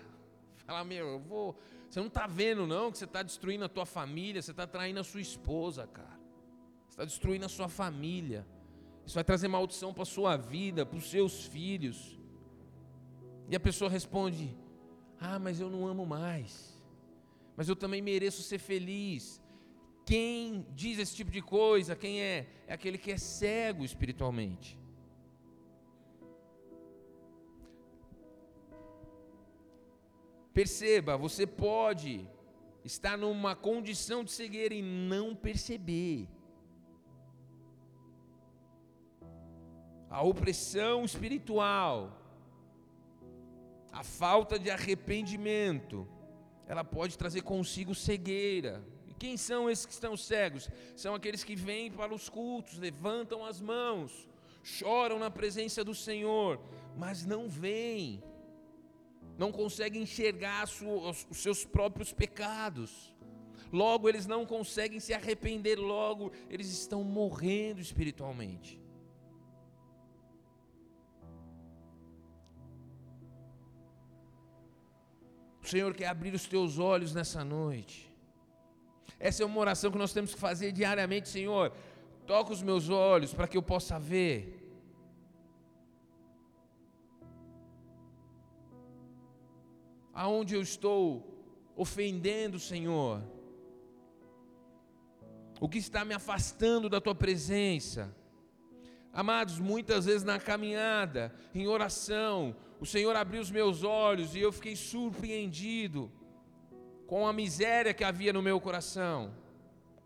[0.66, 1.58] Falar, meu, eu vou.
[1.90, 5.00] Você não está vendo, não, que você está destruindo a tua família, você está traindo
[5.00, 6.16] a sua esposa, cara
[6.96, 8.48] está destruindo a sua família.
[9.06, 12.18] Isso vai trazer maldição para a sua vida, para os seus filhos.
[13.50, 14.58] E a pessoa responde:
[15.20, 16.74] Ah, mas eu não amo mais.
[17.56, 19.42] Mas eu também mereço ser feliz.
[20.06, 22.48] Quem diz esse tipo de coisa, quem é?
[22.68, 24.78] É aquele que é cego espiritualmente.
[30.54, 32.30] Perceba, você pode
[32.84, 36.30] estar numa condição de cegueira e não perceber.
[40.16, 42.18] a opressão espiritual,
[43.92, 46.08] a falta de arrependimento,
[46.66, 48.82] ela pode trazer consigo cegueira.
[49.18, 50.70] Quem são esses que estão cegos?
[50.96, 54.28] São aqueles que vêm para os cultos, levantam as mãos,
[54.62, 56.60] choram na presença do Senhor,
[56.98, 58.22] mas não veem,
[59.38, 63.14] não conseguem enxergar os seus próprios pecados.
[63.72, 68.82] Logo, eles não conseguem se arrepender, logo, eles estão morrendo espiritualmente.
[75.62, 78.15] O Senhor quer abrir os teus olhos nessa noite.
[79.20, 81.72] Essa é uma oração que nós temos que fazer diariamente, Senhor.
[82.26, 84.62] Toca os meus olhos para que eu possa ver.
[90.14, 91.36] Aonde eu estou
[91.76, 93.22] ofendendo, Senhor?
[95.60, 98.14] O que está me afastando da tua presença?
[99.12, 104.52] Amados, muitas vezes na caminhada, em oração, o Senhor abriu os meus olhos e eu
[104.52, 106.12] fiquei surpreendido
[107.08, 109.34] com a miséria que havia no meu coração,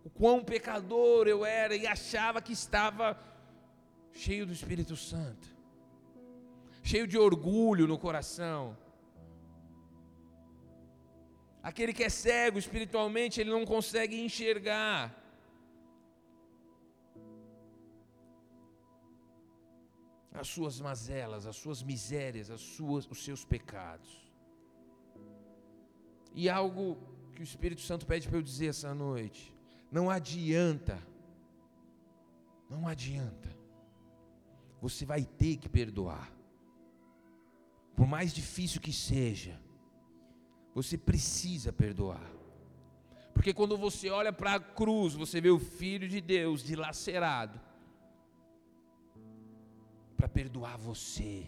[0.03, 3.17] o quão pecador eu era e achava que estava
[4.11, 5.47] cheio do Espírito Santo,
[6.83, 8.77] cheio de orgulho no coração.
[11.61, 15.15] Aquele que é cego espiritualmente, ele não consegue enxergar
[20.31, 24.28] as suas mazelas, as suas misérias, as suas, os seus pecados.
[26.33, 26.97] E algo
[27.33, 29.53] que o Espírito Santo pede para eu dizer essa noite:
[29.91, 31.01] não adianta,
[32.69, 33.49] não adianta,
[34.81, 36.31] você vai ter que perdoar,
[37.95, 39.59] por mais difícil que seja,
[40.73, 42.29] você precisa perdoar.
[43.33, 47.59] Porque quando você olha para a cruz, você vê o Filho de Deus dilacerado,
[50.17, 51.45] para perdoar você.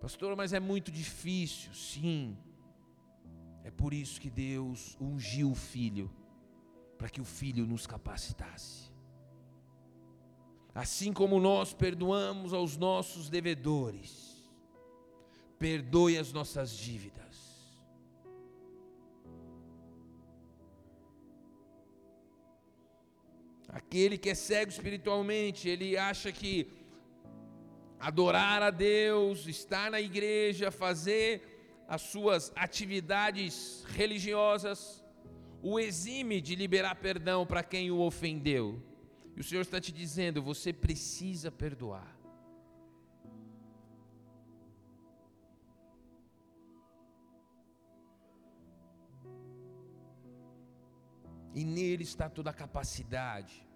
[0.00, 1.72] Pastor, mas é muito difícil.
[1.74, 2.36] Sim.
[3.64, 6.10] É por isso que Deus ungiu o filho,
[6.96, 8.88] para que o filho nos capacitasse.
[10.74, 14.48] Assim como nós perdoamos aos nossos devedores,
[15.58, 17.18] perdoe as nossas dívidas.
[23.68, 26.77] Aquele que é cego espiritualmente, ele acha que
[27.98, 35.04] adorar a Deus, estar na igreja, fazer as suas atividades religiosas,
[35.62, 38.82] o exime de liberar perdão para quem o ofendeu.
[39.36, 42.16] E o Senhor está te dizendo: você precisa perdoar.
[51.54, 53.66] E nele está toda a capacidade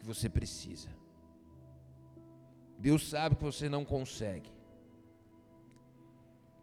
[0.00, 0.90] que você precisa.
[2.80, 4.50] Deus sabe que você não consegue.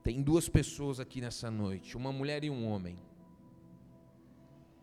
[0.03, 2.97] Tem duas pessoas aqui nessa noite, uma mulher e um homem.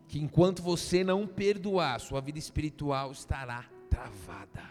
[0.06, 4.62] que enquanto você não perdoar, sua vida espiritual estará travada.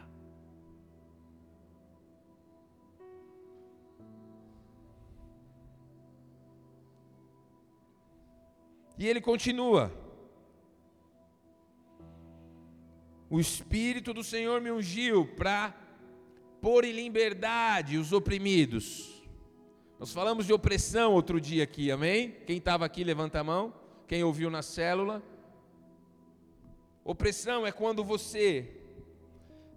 [8.98, 9.92] E ele continua.
[13.30, 15.74] O Espírito do Senhor me ungiu para
[16.64, 19.22] pôr em liberdade os oprimidos.
[20.00, 22.32] Nós falamos de opressão outro dia aqui, amém?
[22.48, 23.74] Quem estava aqui, levanta a mão.
[24.08, 25.22] Quem ouviu na célula.
[27.04, 28.80] Opressão é quando você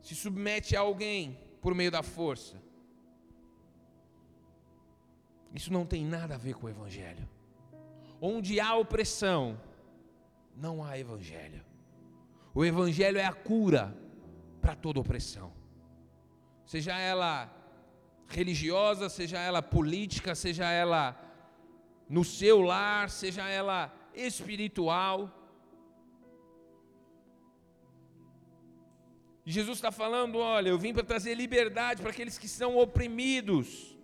[0.00, 2.62] se submete a alguém por meio da força.
[5.52, 7.28] Isso não tem nada a ver com o Evangelho.
[8.20, 9.60] Onde há opressão,
[10.54, 11.64] não há Evangelho.
[12.54, 13.92] O Evangelho é a cura
[14.60, 15.52] para toda opressão,
[16.66, 17.50] seja ela
[18.28, 21.18] religiosa, seja ela política, seja ela
[22.08, 25.32] no seu lar, seja ela espiritual.
[29.44, 33.96] Jesus está falando: olha, eu vim para trazer liberdade para aqueles que são oprimidos.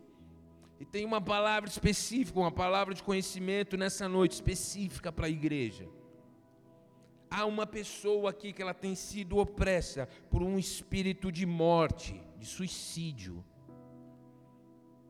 [0.78, 5.88] E tem uma palavra específica, uma palavra de conhecimento nessa noite específica para a igreja
[7.32, 12.48] há uma pessoa aqui que ela tem sido opressa por um espírito de morte, de
[12.48, 13.44] suicídio.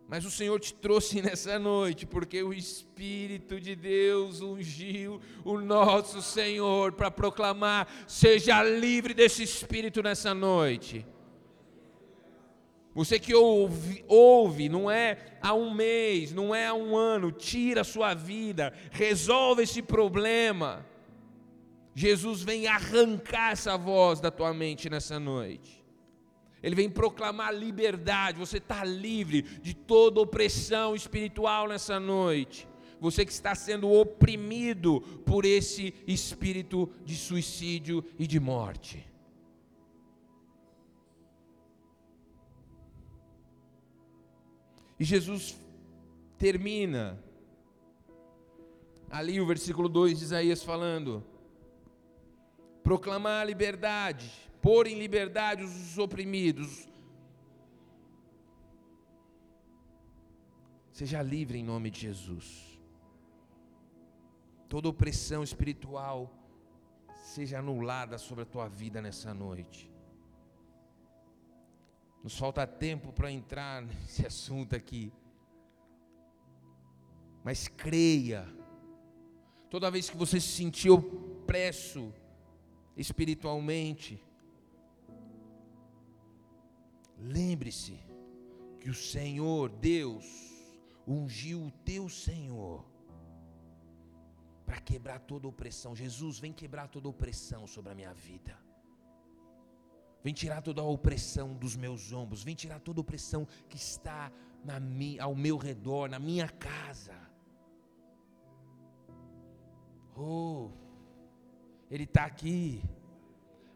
[0.07, 6.20] Mas o Senhor te trouxe nessa noite, porque o Espírito de Deus ungiu o nosso
[6.20, 11.07] Senhor para proclamar: seja livre desse espírito nessa noite.
[12.95, 17.80] Você que ouve, ouve, não é há um mês, não é há um ano, tira
[17.80, 20.87] a sua vida, resolve esse problema.
[21.95, 25.82] Jesus vem arrancar essa voz da tua mente nessa noite.
[26.62, 28.38] Ele vem proclamar liberdade.
[28.38, 32.68] Você está livre de toda opressão espiritual nessa noite.
[33.00, 39.04] Você que está sendo oprimido por esse espírito de suicídio e de morte.
[45.00, 45.58] E Jesus
[46.38, 47.20] termina
[49.10, 51.24] ali o versículo 2 de Isaías falando:
[52.84, 54.30] proclamar a liberdade,
[54.62, 56.88] pôr em liberdade os oprimidos.
[60.92, 62.78] Seja livre em nome de Jesus.
[64.68, 66.32] Toda opressão espiritual
[67.34, 69.90] seja anulada sobre a tua vida nessa noite.
[72.22, 75.12] Nos falta tempo para entrar nesse assunto aqui.
[77.42, 78.46] Mas creia.
[79.68, 82.14] Toda vez que você se sentir opresso,
[82.96, 84.22] espiritualmente.
[87.23, 87.99] Lembre-se
[88.81, 90.27] que o Senhor, Deus,
[91.07, 92.85] ungiu o teu Senhor
[94.66, 95.95] para quebrar toda opressão.
[95.95, 98.59] Jesus, vem quebrar toda opressão sobre a minha vida.
[100.25, 102.43] Vem tirar toda a opressão dos meus ombros.
[102.43, 104.33] Vem tirar toda a opressão que está
[104.64, 107.16] na minha, ao meu redor, na minha casa.
[110.16, 110.70] Oh,
[111.91, 112.83] ele está aqui.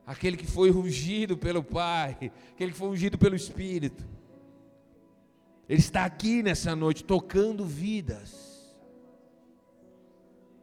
[0.07, 4.05] Aquele que foi ungido pelo Pai, aquele que foi ungido pelo Espírito.
[5.69, 8.73] Ele está aqui nessa noite tocando vidas.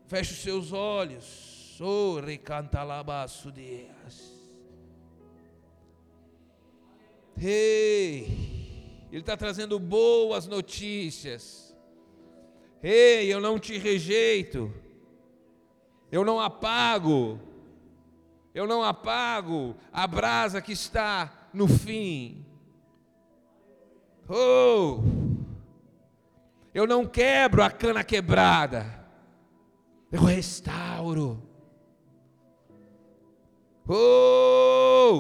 [0.08, 1.78] Feche os seus olhos.
[1.82, 4.32] Oh, recantalabaço Deus.
[7.36, 8.22] Ei,
[9.12, 11.76] Ele está trazendo boas notícias.
[12.82, 14.72] Ei, eu não te rejeito
[16.14, 17.40] eu não apago,
[18.54, 22.46] eu não apago a brasa que está no fim.
[24.30, 25.02] Oh,
[26.74, 29.06] eu não quebro a cana quebrada,
[30.12, 31.42] eu restauro.
[33.88, 35.20] Oh,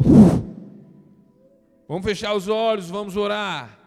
[1.88, 3.80] vamos fechar os olhos, vamos orar.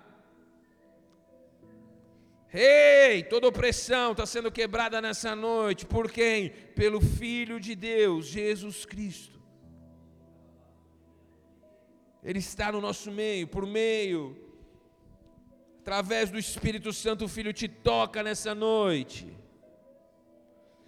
[2.52, 5.84] Ei, toda opressão está sendo quebrada nessa noite.
[5.84, 6.50] Por quem?
[6.74, 9.35] Pelo Filho de Deus, Jesus Cristo.
[12.28, 14.36] Ele está no nosso meio, por meio,
[15.80, 19.32] através do Espírito Santo, o Filho te toca nessa noite.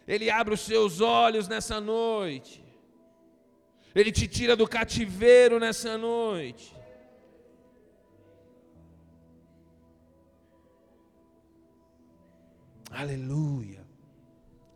[0.04, 2.64] Ele abre os seus olhos nessa noite.
[3.94, 6.74] Ele te tira do cativeiro nessa noite.
[12.90, 13.86] Aleluia.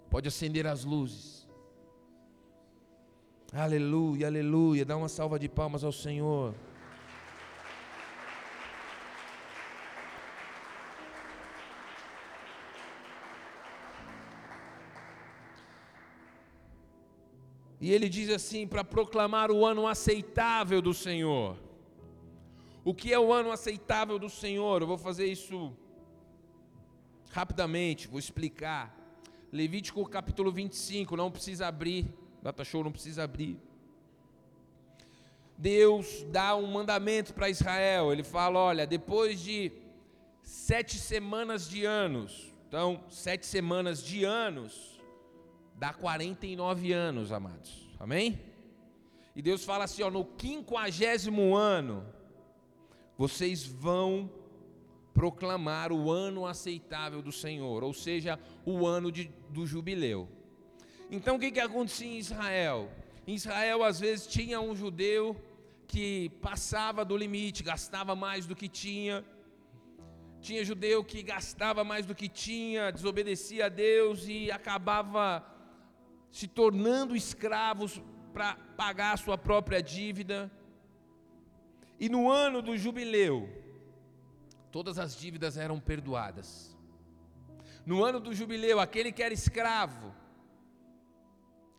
[0.08, 1.41] Pode acender as luzes.
[3.54, 4.82] Aleluia, aleluia.
[4.82, 6.54] Dá uma salva de palmas ao Senhor.
[17.78, 21.58] E ele diz assim: para proclamar o ano aceitável do Senhor.
[22.82, 24.80] O que é o ano aceitável do Senhor?
[24.80, 25.76] Eu vou fazer isso
[27.30, 28.96] rapidamente, vou explicar.
[29.52, 32.10] Levítico capítulo 25, não precisa abrir,
[32.42, 33.56] data show não precisa abrir.
[35.56, 39.70] Deus dá um mandamento para Israel, ele fala: olha, depois de
[40.42, 45.00] sete semanas de anos, então, sete semanas de anos,
[45.76, 48.40] dá 49 anos, amados, amém?
[49.36, 52.04] E Deus fala assim: ó, no quinquagésimo ano,
[53.16, 54.28] vocês vão
[55.14, 60.28] proclamar o ano aceitável do Senhor, ou seja, o ano de, do jubileu.
[61.16, 62.90] Então o que, que acontecia em Israel?
[63.26, 65.36] Em Israel, às vezes, tinha um judeu
[65.86, 69.22] que passava do limite, gastava mais do que tinha.
[70.40, 75.44] Tinha judeu que gastava mais do que tinha, desobedecia a Deus e acabava
[76.30, 78.00] se tornando escravos
[78.32, 80.50] para pagar a sua própria dívida.
[82.00, 83.50] E no ano do jubileu,
[84.70, 86.74] todas as dívidas eram perdoadas.
[87.84, 90.21] No ano do jubileu, aquele que era escravo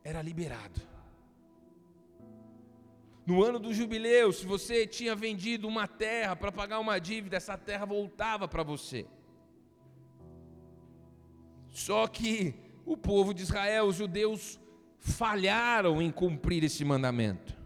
[0.03, 0.81] era liberado.
[3.25, 7.57] No ano do jubileu, se você tinha vendido uma terra para pagar uma dívida, essa
[7.57, 9.05] terra voltava para você.
[11.69, 12.53] Só que
[12.85, 14.59] o povo de Israel, os judeus,
[14.99, 17.57] falharam em cumprir esse mandamento.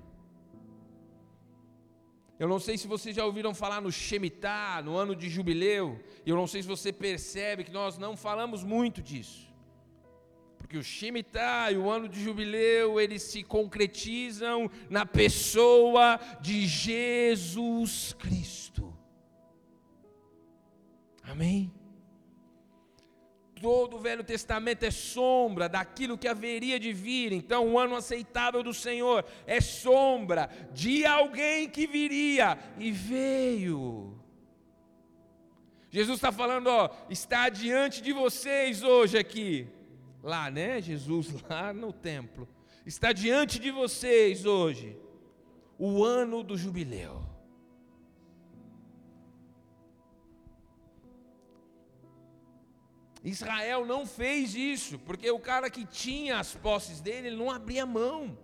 [2.40, 6.30] Eu não sei se vocês já ouviram falar no Shemitah, no ano de jubileu, e
[6.30, 9.52] eu não sei se você percebe que nós não falamos muito disso.
[10.68, 18.12] Porque o Shemitah e o ano de jubileu, eles se concretizam na pessoa de Jesus
[18.20, 18.94] Cristo.
[21.24, 21.72] Amém?
[23.62, 27.32] todo o Velho Testamento é sombra daquilo que haveria de vir.
[27.32, 34.22] Então, o ano aceitável do Senhor é sombra de alguém que viria e veio.
[35.90, 39.68] Jesus está falando, ó, está diante de vocês hoje aqui,
[40.22, 40.82] lá, né?
[40.82, 42.48] Jesus lá no templo,
[42.86, 44.98] está diante de vocês hoje
[45.78, 47.24] o ano do jubileu.
[53.24, 57.86] Israel não fez isso, porque o cara que tinha as posses dele, ele não abria
[57.86, 58.38] mão.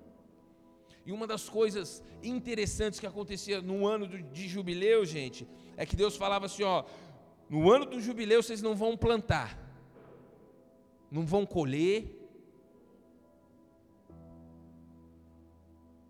[1.06, 5.48] E uma das coisas interessantes que acontecia no ano de jubileu, gente,
[5.78, 6.84] é que Deus falava assim: ó,
[7.50, 9.58] no ano do jubileu vocês não vão plantar,
[11.14, 12.12] não vão colher,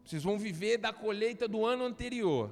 [0.06, 2.50] vocês vão viver da colheita do ano anterior.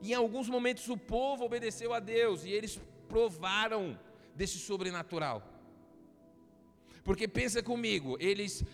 [0.00, 3.96] E em alguns momentos o povo obedeceu a Deus e eles provaram
[4.34, 5.40] desse sobrenatural.
[7.04, 8.64] Porque pensa comigo, eles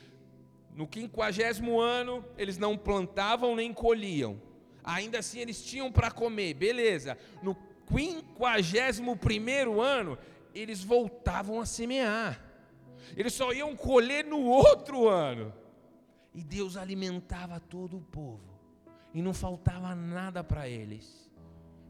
[0.75, 4.41] no quinquagésimo ano, eles não plantavam nem colhiam.
[4.83, 7.19] Ainda assim eles tinham para comer, beleza.
[7.43, 7.55] No
[7.87, 10.17] quinquagésimo primeiro ano,
[10.55, 12.43] eles voltavam a semear.
[13.17, 15.53] Eles só iam colher no outro ano.
[16.33, 18.59] E Deus alimentava todo o povo.
[19.13, 21.31] E não faltava nada para eles.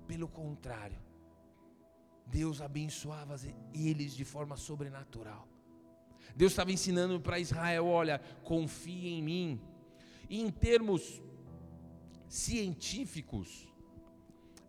[0.07, 0.99] Pelo contrário,
[2.27, 3.37] Deus abençoava
[3.75, 5.47] eles de forma sobrenatural.
[6.35, 9.61] Deus estava ensinando para Israel: olha, confie em mim.
[10.29, 11.21] E em termos
[12.29, 13.70] científicos,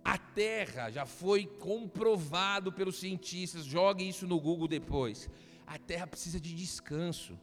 [0.04, 3.66] a Terra já foi comprovado pelos cientistas.
[3.66, 5.30] Jogue isso no Google depois.
[5.66, 7.39] A Terra precisa de descanso.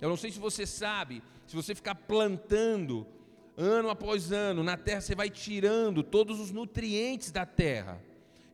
[0.00, 3.06] Eu não sei se você sabe, se você ficar plantando
[3.56, 8.02] ano após ano na terra, você vai tirando todos os nutrientes da terra.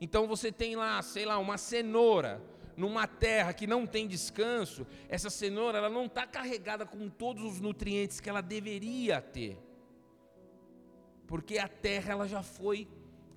[0.00, 2.42] Então você tem lá, sei lá, uma cenoura
[2.76, 7.60] numa terra que não tem descanso, essa cenoura ela não está carregada com todos os
[7.60, 9.58] nutrientes que ela deveria ter,
[11.26, 12.88] porque a terra ela já foi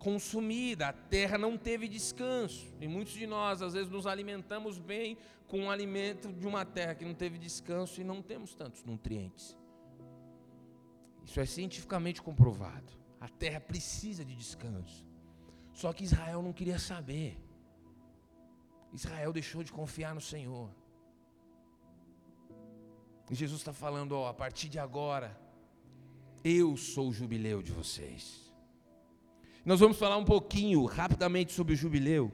[0.03, 2.73] consumida, a terra não teve descanso.
[2.81, 6.93] E muitos de nós às vezes nos alimentamos bem com o alimento de uma terra
[6.93, 9.57] que não teve descanso e não temos tantos nutrientes.
[11.25, 12.91] Isso é cientificamente comprovado.
[13.21, 15.07] A terra precisa de descanso.
[15.73, 17.39] Só que Israel não queria saber.
[18.91, 20.69] Israel deixou de confiar no Senhor.
[23.31, 25.39] E Jesus está falando: ó, a partir de agora,
[26.43, 28.42] eu sou o jubileu de vocês.
[29.65, 32.31] Nós vamos falar um pouquinho, rapidamente, sobre o jubileu.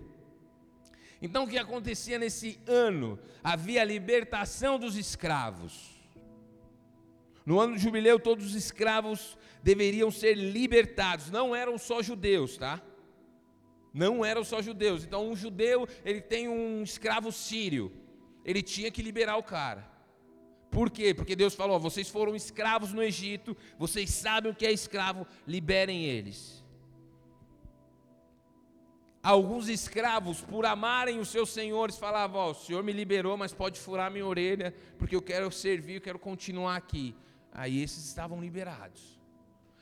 [1.21, 3.19] Então, o que acontecia nesse ano?
[3.43, 5.99] Havia a libertação dos escravos.
[7.45, 11.29] No ano do jubileu, todos os escravos deveriam ser libertados.
[11.29, 12.81] Não eram só judeus, tá?
[13.93, 15.03] Não eram só judeus.
[15.03, 17.91] Então, um judeu, ele tem um escravo sírio.
[18.45, 19.87] Ele tinha que liberar o cara.
[20.71, 21.13] Por quê?
[21.13, 26.05] Porque Deus falou: vocês foram escravos no Egito, vocês sabem o que é escravo, liberem
[26.05, 26.58] eles.
[29.21, 33.77] Alguns escravos, por amarem os seus senhores, falavam: Ó, o senhor me liberou, mas pode
[33.77, 37.13] furar minha orelha, porque eu quero servir, eu quero continuar aqui.
[37.51, 39.19] Aí esses estavam liberados.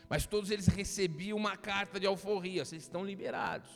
[0.09, 3.69] Mas todos eles recebiam uma carta de alforria: vocês estão liberados.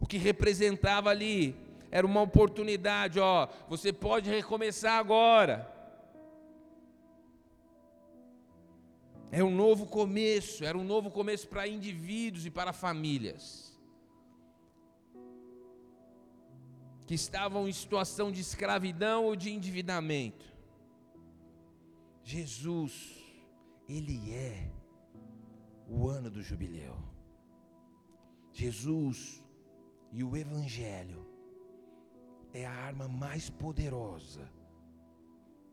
[0.00, 1.54] O que representava ali
[1.88, 5.74] era uma oportunidade: ó, você pode recomeçar agora.
[9.30, 13.67] É um novo começo, era um novo começo para indivíduos e para famílias.
[17.08, 20.44] Que estavam em situação de escravidão ou de endividamento.
[22.22, 23.16] Jesus,
[23.88, 24.70] Ele é
[25.88, 26.94] o ano do jubileu.
[28.52, 29.42] Jesus
[30.12, 31.26] e o Evangelho
[32.52, 34.46] é a arma mais poderosa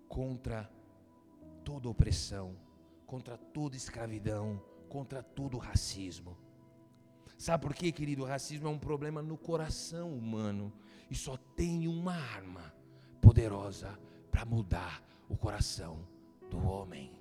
[0.07, 0.71] contra
[1.65, 2.55] toda opressão,
[3.05, 6.38] contra toda escravidão, contra todo racismo.
[7.38, 8.23] Sabe por quê, querido?
[8.23, 10.71] O racismo é um problema no coração humano
[11.09, 12.73] e só tem uma arma
[13.21, 13.97] poderosa
[14.31, 16.07] para mudar o coração
[16.49, 17.11] do homem.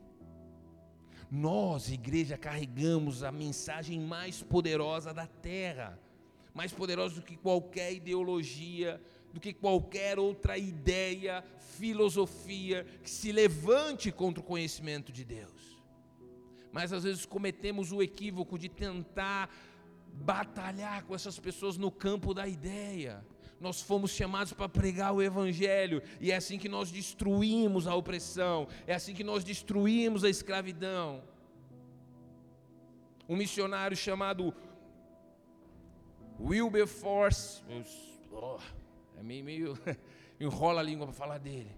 [1.31, 5.99] Nós, igreja, carregamos a mensagem mais poderosa da terra,
[6.53, 9.03] mais poderosa do que qualquer ideologia,
[9.33, 15.83] do que qualquer outra ideia, filosofia que se levante contra o conhecimento de Deus.
[16.71, 19.51] Mas às vezes cometemos o equívoco de tentar
[20.15, 23.25] batalhar com essas pessoas no campo da ideia.
[23.61, 28.69] Nós fomos chamados para pregar o Evangelho, e é assim que nós destruímos a opressão,
[28.87, 31.23] é assim que nós destruímos a escravidão.
[33.29, 34.55] Um missionário chamado
[36.39, 37.63] Wilberforce,
[38.31, 38.59] oh,
[39.17, 39.79] é meio, meio
[40.39, 41.75] enrola a língua para falar dele.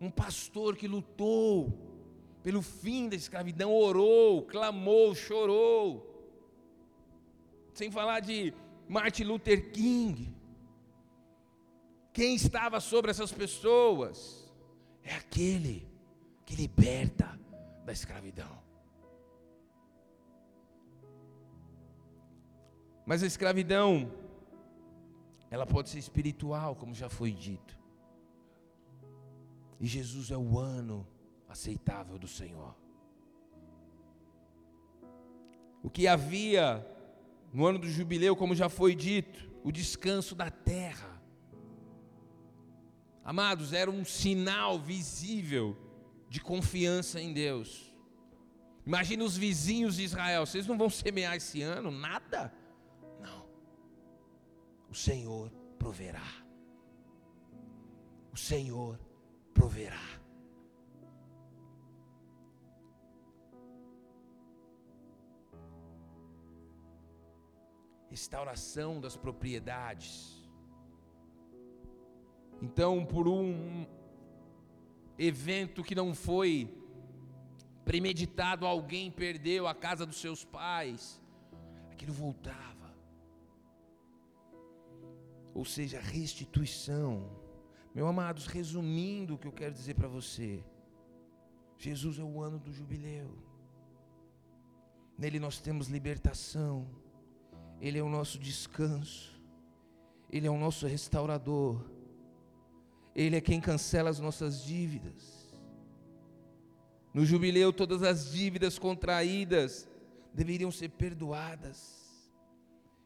[0.00, 1.72] Um pastor que lutou
[2.42, 6.15] pelo fim da escravidão, orou, clamou, chorou
[7.76, 8.54] sem falar de
[8.88, 10.34] Martin Luther King.
[12.10, 14.50] Quem estava sobre essas pessoas
[15.02, 15.86] é aquele
[16.46, 17.38] que liberta
[17.84, 18.64] da escravidão.
[23.04, 24.10] Mas a escravidão,
[25.50, 27.78] ela pode ser espiritual, como já foi dito.
[29.78, 31.06] E Jesus é o ano
[31.46, 32.74] aceitável do Senhor.
[35.82, 36.95] O que havia
[37.56, 41.22] no ano do jubileu, como já foi dito, o descanso da terra.
[43.24, 45.74] Amados, era um sinal visível
[46.28, 47.90] de confiança em Deus.
[48.84, 52.52] Imagina os vizinhos de Israel, vocês não vão semear esse ano nada?
[53.22, 53.46] Não.
[54.90, 56.30] O Senhor proverá.
[58.34, 59.00] O Senhor
[59.54, 60.15] proverá.
[68.16, 70.10] Restauração das propriedades.
[72.62, 73.86] Então, por um
[75.18, 76.50] evento que não foi
[77.84, 81.20] premeditado, alguém perdeu a casa dos seus pais,
[81.92, 82.90] aquilo voltava.
[85.52, 87.10] Ou seja, restituição.
[87.94, 90.64] Meu amados, resumindo o que eu quero dizer para você,
[91.76, 93.30] Jesus é o ano do jubileu.
[95.18, 97.05] Nele nós temos libertação
[97.80, 99.34] ele é o nosso descanso,
[100.30, 101.84] Ele é o nosso restaurador,
[103.14, 105.46] Ele é quem cancela as nossas dívidas.
[107.12, 109.88] No jubileu, todas as dívidas contraídas
[110.34, 112.04] deveriam ser perdoadas.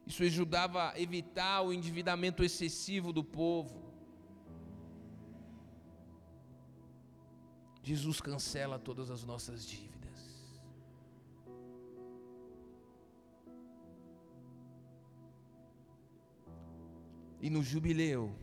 [0.06, 3.90] Isso ajudava a evitar o endividamento excessivo do povo.
[7.82, 9.89] Jesus cancela todas as nossas dívidas.
[17.40, 18.34] E no jubileu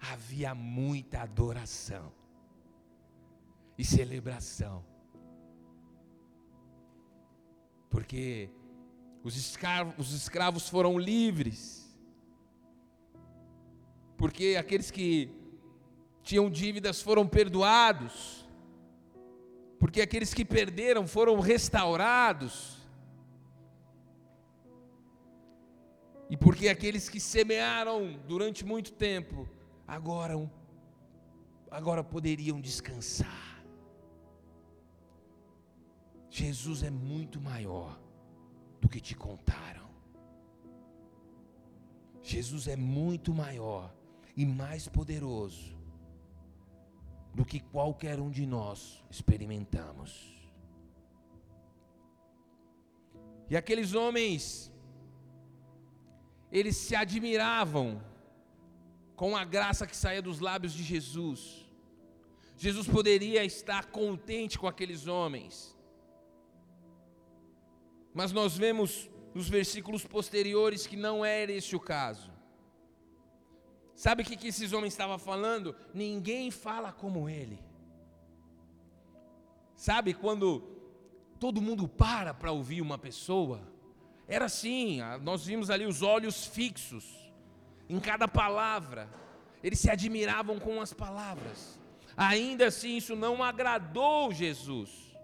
[0.00, 2.12] havia muita adoração
[3.76, 4.84] e celebração.
[7.90, 8.50] Porque
[9.22, 11.88] os escravos, os escravos foram livres.
[14.16, 15.30] Porque aqueles que
[16.22, 18.46] tinham dívidas foram perdoados.
[19.78, 22.77] Porque aqueles que perderam foram restaurados.
[26.30, 29.48] E porque aqueles que semearam durante muito tempo,
[29.86, 30.34] agora,
[31.70, 33.64] agora poderiam descansar.
[36.30, 37.98] Jesus é muito maior
[38.80, 39.88] do que te contaram.
[42.22, 43.94] Jesus é muito maior
[44.36, 45.76] e mais poderoso
[47.34, 50.36] do que qualquer um de nós experimentamos.
[53.48, 54.70] E aqueles homens,
[56.50, 58.02] eles se admiravam
[59.14, 61.66] com a graça que saía dos lábios de Jesus.
[62.56, 65.76] Jesus poderia estar contente com aqueles homens.
[68.14, 72.32] Mas nós vemos nos versículos posteriores que não era esse o caso.
[73.94, 75.74] Sabe o que, esses homens estavam falando?
[75.92, 77.58] Ninguém fala como ele.
[79.74, 80.60] Sabe quando
[81.38, 83.60] todo mundo para para ouvir uma pessoa.
[84.28, 87.32] Era assim, nós vimos ali os olhos fixos
[87.88, 89.08] em cada palavra.
[89.62, 91.80] Eles se admiravam com as palavras.
[92.14, 95.16] Ainda assim, isso não agradou Jesus.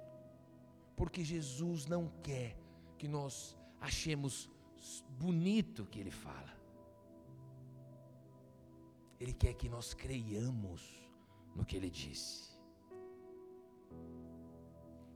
[0.96, 2.56] Porque Jesus não quer
[2.96, 4.48] que nós achemos
[5.18, 6.54] bonito o que ele fala.
[9.20, 10.82] Ele quer que nós creiamos
[11.54, 12.53] no que ele disse.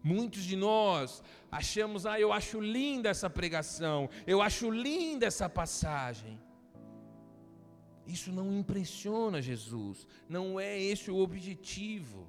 [0.03, 6.41] Muitos de nós achamos, ah, eu acho linda essa pregação, eu acho linda essa passagem.
[8.07, 12.27] Isso não impressiona Jesus, não é esse o objetivo.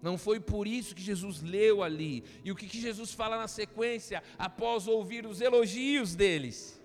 [0.00, 2.22] Não foi por isso que Jesus leu ali.
[2.44, 6.80] E o que, que Jesus fala na sequência, após ouvir os elogios deles?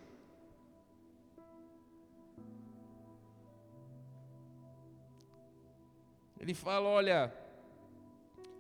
[6.39, 7.31] Ele fala: olha,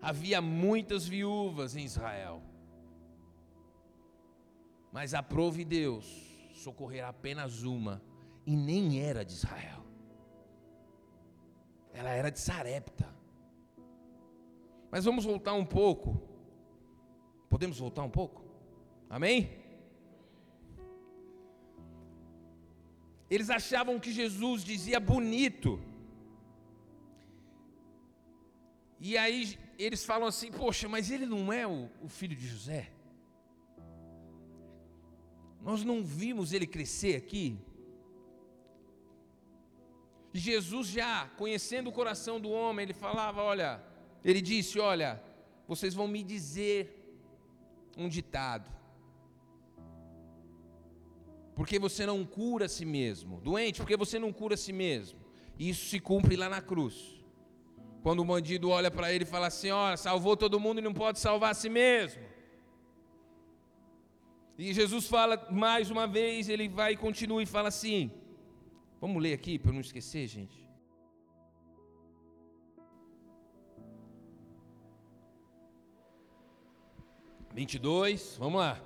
[0.01, 2.41] havia muitas viúvas em Israel.
[4.91, 6.05] Mas aprove Deus
[6.53, 8.01] socorrer apenas uma,
[8.45, 9.83] e nem era de Israel.
[11.93, 13.07] Ela era de Sarepta.
[14.89, 16.21] Mas vamos voltar um pouco.
[17.49, 18.43] Podemos voltar um pouco?
[19.09, 19.61] Amém?
[23.29, 25.79] Eles achavam que Jesus dizia bonito.
[28.99, 32.91] E aí eles falam assim: Poxa, mas ele não é o, o filho de José?
[35.61, 37.57] Nós não vimos ele crescer aqui?
[40.33, 43.83] E Jesus, já conhecendo o coração do homem, ele falava: Olha,
[44.23, 45.21] ele disse: Olha,
[45.67, 46.97] vocês vão me dizer
[47.97, 48.69] um ditado.
[51.55, 53.39] Porque você não cura a si mesmo.
[53.41, 55.19] Doente, porque você não cura a si mesmo.
[55.59, 57.20] E isso se cumpre lá na cruz.
[58.03, 60.93] Quando o bandido olha para ele e fala assim: Olha, salvou todo mundo e não
[60.93, 62.23] pode salvar a si mesmo.
[64.57, 68.11] E Jesus fala mais uma vez, ele vai e continua e fala assim:
[68.99, 70.59] Vamos ler aqui para não esquecer, gente.
[77.53, 78.81] Vinte e dois, vamos lá.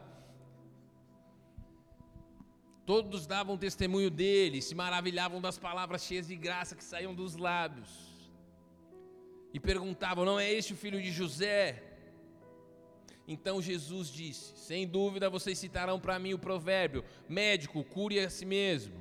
[2.86, 8.05] Todos davam testemunho dele, se maravilhavam das palavras cheias de graça que saíam dos lábios
[9.56, 11.82] e perguntavam: Não é este o filho de José?
[13.26, 18.46] Então Jesus disse: Sem dúvida vocês citarão para mim o provérbio: Médico, cure a si
[18.46, 18.94] mesmo.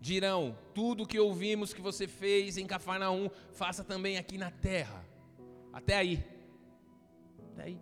[0.00, 5.06] Dirão: Tudo o que ouvimos que você fez em Cafarnaum, faça também aqui na terra.
[5.72, 6.24] Até aí.
[7.52, 7.78] Até aí.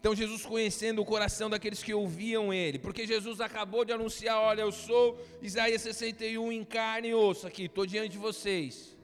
[0.00, 4.62] Então Jesus conhecendo o coração daqueles que ouviam ele, porque Jesus acabou de anunciar: Olha,
[4.62, 8.95] eu sou Isaías 61 em carne e osso aqui, estou diante de vocês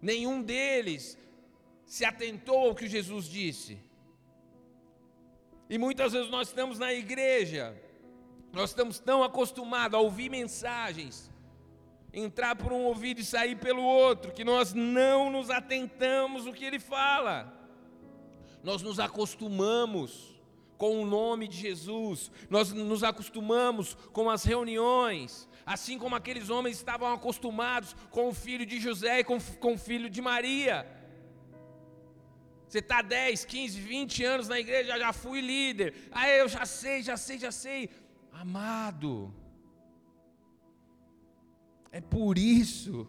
[0.00, 1.18] nenhum deles
[1.84, 3.78] se atentou ao que Jesus disse.
[5.68, 7.80] E muitas vezes nós estamos na igreja,
[8.52, 11.30] nós estamos tão acostumados a ouvir mensagens,
[12.12, 16.64] entrar por um ouvido e sair pelo outro, que nós não nos atentamos o que
[16.64, 17.52] ele fala.
[18.62, 20.34] Nós nos acostumamos
[20.78, 26.76] com o nome de Jesus, nós nos acostumamos com as reuniões, assim como aqueles homens
[26.76, 30.86] estavam acostumados com o filho de José e com, com o filho de Maria.
[32.68, 35.94] Você está 10, 15, 20 anos na igreja, já fui líder.
[36.12, 37.90] Ah, eu já sei, já sei, já sei.
[38.32, 39.34] Amado,
[41.90, 43.08] é por isso,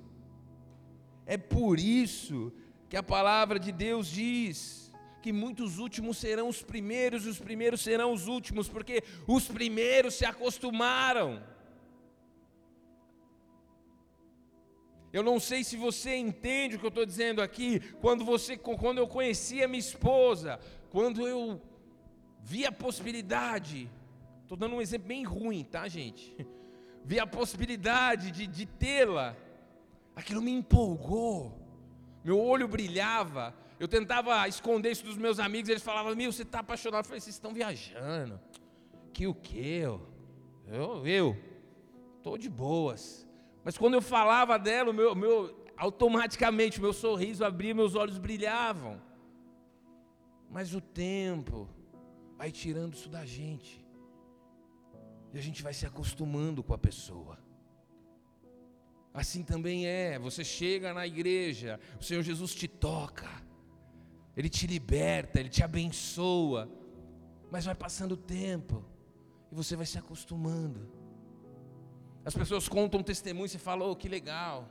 [1.25, 2.53] é por isso
[2.89, 4.91] que a palavra de Deus diz
[5.21, 10.13] que muitos últimos serão os primeiros e os primeiros serão os últimos, porque os primeiros
[10.15, 11.43] se acostumaram.
[15.17, 17.79] Eu não sei se você entende o que eu estou dizendo aqui.
[17.99, 20.59] Quando você, quando eu conheci a minha esposa,
[20.91, 21.59] quando eu
[22.43, 23.89] vi a possibilidade,
[24.43, 26.35] estou dando um exemplo bem ruim, tá, gente?
[27.03, 29.35] Vi a possibilidade de, de tê-la,
[30.13, 31.57] aquilo me empolgou,
[32.21, 33.55] meu olho brilhava.
[33.79, 37.05] Eu tentava esconder isso dos meus amigos, eles falavam: Meu, você está apaixonado?
[37.05, 38.37] Eu falei: Vocês estão viajando.
[39.13, 39.79] Que o que?
[40.67, 41.37] Eu, eu,
[42.17, 43.26] estou de boas.
[43.67, 49.01] Mas quando eu falava dela, meu, meu, automaticamente meu sorriso abria, meus olhos brilhavam.
[50.49, 51.67] Mas o tempo
[52.37, 53.85] vai tirando isso da gente.
[55.33, 57.37] E a gente vai se acostumando com a pessoa.
[59.13, 63.29] Assim também é, você chega na igreja, o Senhor Jesus te toca,
[64.37, 66.71] Ele te liberta, Ele te abençoa,
[67.51, 68.85] mas vai passando o tempo
[69.51, 70.89] e você vai se acostumando.
[72.27, 74.67] As pessoas contam testemunho, você fala, oh, que legal.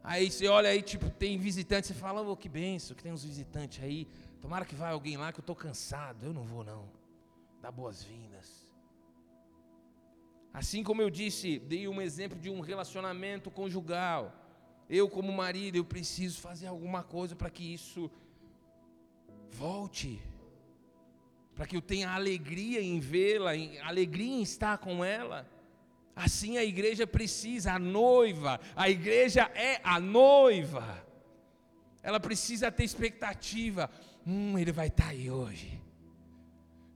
[0.00, 3.24] Aí você olha aí, tipo, tem visitante, você fala, oh, que benção, que tem uns
[3.24, 4.06] visitantes aí.
[4.40, 6.24] Tomara que vá alguém lá que eu estou cansado.
[6.24, 6.88] Eu não vou não.
[7.60, 8.64] Dá boas-vindas.
[10.54, 14.32] Assim como eu disse, dei um exemplo de um relacionamento conjugal.
[14.88, 18.08] Eu, como marido, eu preciso fazer alguma coisa para que isso
[19.50, 20.22] volte.
[21.56, 23.50] Para que eu tenha alegria em vê-la,
[23.82, 25.44] alegria em estar com ela.
[26.14, 31.04] Assim a igreja precisa, a noiva, a igreja é a noiva.
[32.02, 33.90] Ela precisa ter expectativa.
[34.26, 35.80] Hum, ele vai estar aí hoje.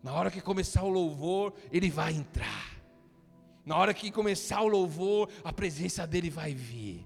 [0.03, 2.77] Na hora que começar o louvor, ele vai entrar.
[3.65, 7.05] Na hora que começar o louvor, a presença dele vai vir.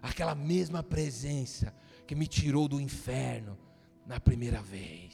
[0.00, 1.74] Aquela mesma presença
[2.06, 3.58] que me tirou do inferno
[4.06, 5.13] na primeira vez.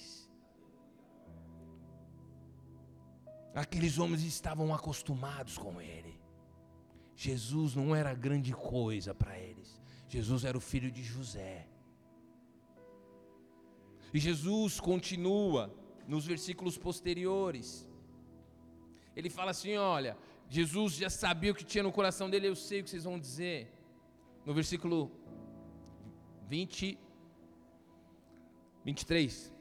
[3.54, 6.20] Aqueles homens estavam acostumados com ele.
[7.16, 9.80] Jesus não era grande coisa para eles.
[10.08, 11.68] Jesus era o filho de José.
[14.12, 15.72] E Jesus continua
[16.06, 17.86] nos versículos posteriores.
[19.14, 20.16] Ele fala assim: olha,
[20.48, 23.18] Jesus já sabia o que tinha no coração dele, eu sei o que vocês vão
[23.18, 23.72] dizer.
[24.44, 25.10] No versículo
[26.48, 26.98] 20,
[28.84, 29.52] 23.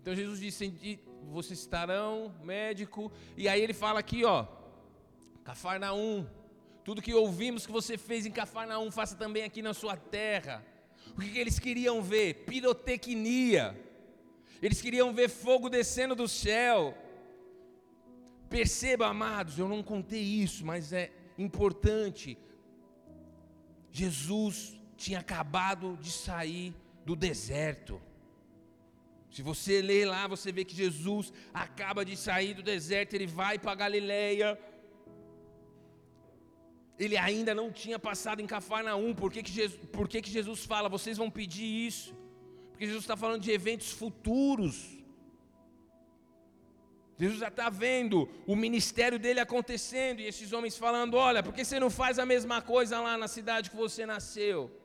[0.00, 3.12] Então Jesus disse: Vocês estarão, médico.
[3.36, 4.46] E aí ele fala aqui, ó,
[5.44, 6.26] Cafarnaum.
[6.84, 10.64] Tudo que ouvimos que você fez em Cafarnaum, faça também aqui na sua terra.
[11.16, 12.44] O que, que eles queriam ver?
[12.46, 13.78] Pirotecnia.
[14.62, 16.96] Eles queriam ver fogo descendo do céu.
[18.48, 22.36] Perceba, amados, eu não contei isso, mas é importante.
[23.90, 28.00] Jesus tinha acabado de sair do deserto.
[29.30, 33.58] Se você ler lá, você vê que Jesus acaba de sair do deserto, ele vai
[33.58, 34.58] para Galileia.
[36.98, 39.14] Ele ainda não tinha passado em Cafarnaum.
[39.14, 40.88] Por que, que, Jesus, por que, que Jesus fala?
[40.88, 42.14] Vocês vão pedir isso?
[42.70, 44.76] Porque Jesus está falando de eventos futuros.
[47.16, 51.64] Jesus já está vendo o ministério dele acontecendo e esses homens falando: Olha, por que
[51.64, 54.79] você não faz a mesma coisa lá na cidade que você nasceu?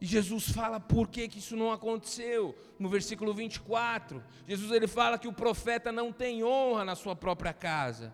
[0.00, 2.56] E Jesus fala por que, que isso não aconteceu.
[2.78, 7.52] No versículo 24, Jesus ele fala que o profeta não tem honra na sua própria
[7.52, 8.12] casa.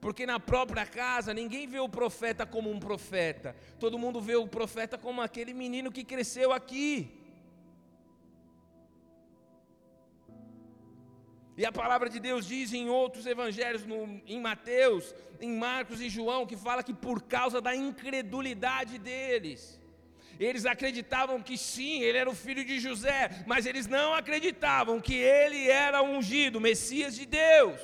[0.00, 3.56] Porque na própria casa ninguém vê o profeta como um profeta.
[3.78, 7.22] Todo mundo vê o profeta como aquele menino que cresceu aqui.
[11.56, 16.08] E a palavra de Deus diz em outros evangelhos, no, em Mateus, em Marcos e
[16.08, 19.81] João, que fala que por causa da incredulidade deles,
[20.38, 25.14] eles acreditavam que sim, ele era o filho de José, mas eles não acreditavam que
[25.14, 27.80] ele era ungido, Messias de Deus.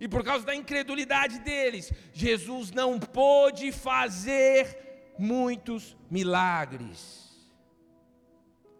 [0.00, 7.28] E por causa da incredulidade deles, Jesus não pôde fazer muitos milagres.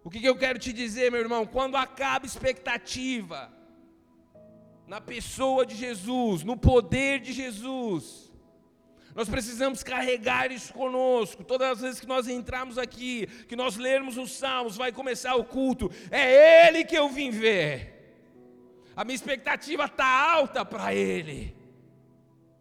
[0.04, 1.44] O que, que eu quero te dizer, meu irmão?
[1.44, 3.52] Quando acaba expectativa
[4.86, 8.27] na pessoa de Jesus, no poder de Jesus,
[9.18, 11.42] nós precisamos carregar isso conosco.
[11.42, 15.42] Todas as vezes que nós entrarmos aqui, que nós lermos os salmos, vai começar o
[15.42, 18.14] culto, é Ele que eu vim ver.
[18.94, 21.52] A minha expectativa está alta para Ele.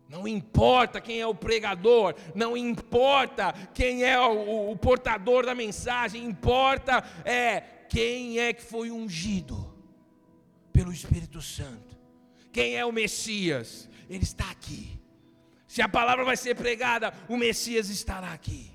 [0.09, 6.25] Não importa quem é o pregador, não importa quem é o, o, portador da mensagem,
[6.25, 9.77] importa é quem é que foi ungido
[10.73, 11.95] pelo Espírito Santo.
[12.51, 13.87] Quem é o Messias?
[14.09, 14.96] Ele está aqui.
[15.67, 18.71] Se a palavra vai ser pregada, o Messias estará aqui.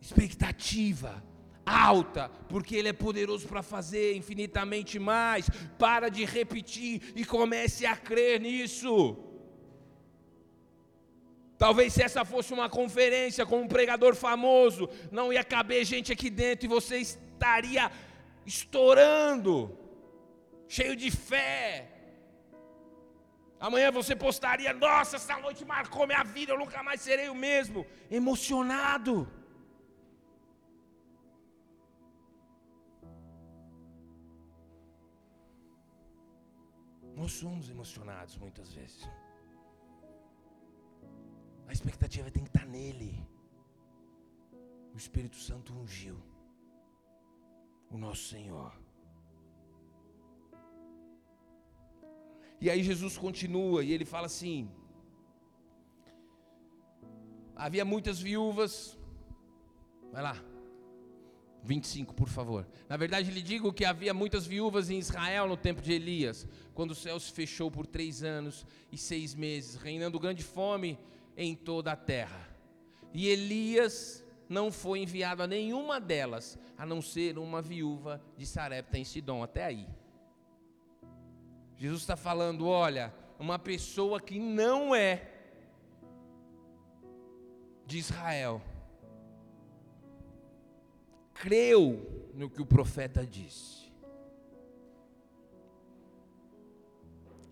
[0.00, 1.22] Expectativa
[1.66, 5.50] alta, porque Ele é poderoso para fazer infinitamente mais.
[5.78, 9.16] Para de repetir e comece a crer nisso.
[11.58, 16.30] Talvez se essa fosse uma conferência com um pregador famoso, não ia caber gente aqui
[16.30, 17.90] dentro e você estaria
[18.44, 19.76] estourando,
[20.68, 21.95] cheio de fé.
[23.68, 27.80] Amanhã você postaria: Nossa, essa noite marcou minha vida, eu nunca mais serei o mesmo.
[28.20, 29.14] Emocionado.
[37.20, 39.02] Nós somos emocionados muitas vezes.
[41.76, 43.10] expectativa tem que estar nele.
[44.94, 46.18] O Espírito Santo ungiu
[47.94, 48.72] o nosso Senhor.
[52.60, 54.68] E aí Jesus continua e ele fala assim:
[57.54, 58.98] Havia muitas viúvas.
[60.12, 60.36] Vai lá.
[61.62, 62.66] 25, por favor.
[62.88, 66.92] Na verdade, lhe digo que havia muitas viúvas em Israel no tempo de Elias, quando
[66.92, 70.98] o céu se fechou por três anos e seis meses, reinando grande fome
[71.36, 72.48] em toda a terra.
[73.12, 78.96] E Elias não foi enviado a nenhuma delas, a não ser uma viúva de Sarepta
[78.96, 79.42] em Sidom.
[79.42, 79.88] Até aí.
[81.76, 85.30] Jesus está falando: olha, uma pessoa que não é
[87.86, 88.62] de Israel
[91.34, 93.92] creu no que o profeta disse.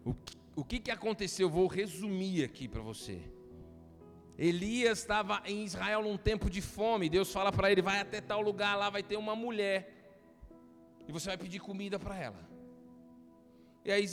[0.05, 1.49] O que, o que, que aconteceu?
[1.49, 3.23] Vou resumir aqui para você.
[4.37, 7.09] Elias estava em Israel num tempo de fome.
[7.09, 9.93] Deus fala para ele: vai até tal lugar, lá vai ter uma mulher.
[11.07, 12.54] E você vai pedir comida para ela.
[13.85, 14.07] E aí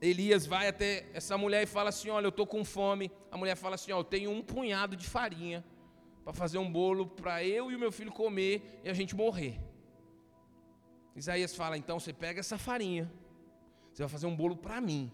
[0.00, 3.10] Elias vai até essa mulher e fala assim: Olha, eu estou com fome.
[3.30, 5.64] A mulher fala assim: Ó, eu tenho um punhado de farinha
[6.24, 9.60] para fazer um bolo para eu e o meu filho comer e a gente morrer.
[11.14, 13.10] Isaías fala: Então você pega essa farinha,
[13.92, 15.12] você vai fazer um bolo para mim.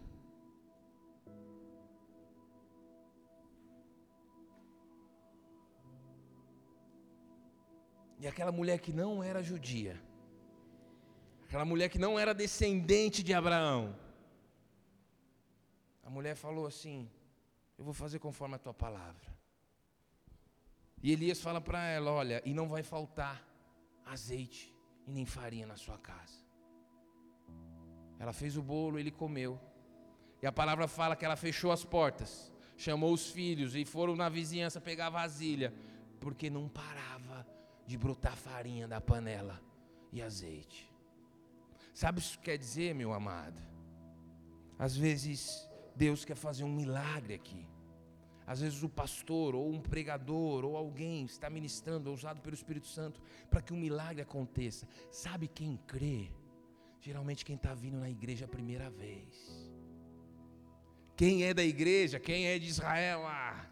[8.18, 9.98] E aquela mulher que não era judia,
[11.51, 13.96] aquela mulher que não era descendente de Abraão,
[16.05, 17.11] a mulher falou assim:
[17.76, 19.28] Eu vou fazer conforme a tua palavra.
[21.03, 23.44] E Elias fala para ela: Olha, e não vai faltar
[24.07, 24.72] azeite
[25.09, 26.38] e nem farinha na sua casa.
[28.20, 29.59] Ela fez o bolo, ele comeu.
[30.40, 34.28] E a palavra fala que ela fechou as portas, chamou os filhos e foram na
[34.28, 35.74] vizinhança pegar vasilha,
[36.20, 37.44] porque não parava
[37.88, 39.61] de brotar farinha da panela
[40.12, 40.89] e azeite.
[41.95, 43.61] Sabe o que isso quer dizer, meu amado?
[44.78, 47.68] Às vezes Deus quer fazer um milagre aqui.
[48.47, 53.20] Às vezes o pastor ou um pregador ou alguém está ministrando, usado pelo Espírito Santo,
[53.49, 54.88] para que um milagre aconteça.
[55.11, 56.32] Sabe quem crê?
[57.01, 59.70] Geralmente quem está vindo na igreja a primeira vez.
[61.16, 62.18] Quem é da igreja?
[62.18, 63.26] Quem é de Israel?
[63.26, 63.66] Ah,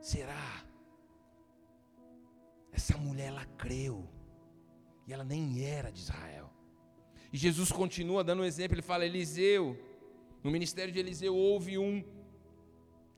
[0.00, 0.64] será?
[2.72, 4.08] Essa mulher, ela creu.
[5.06, 6.49] E ela nem era de Israel.
[7.32, 8.74] E Jesus continua dando um exemplo.
[8.74, 9.78] Ele fala: Eliseu,
[10.42, 12.04] no ministério de Eliseu houve um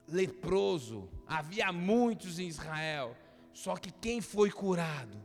[0.06, 1.08] leproso.
[1.26, 3.16] Havia muitos em Israel.
[3.52, 5.18] Só que quem foi curado?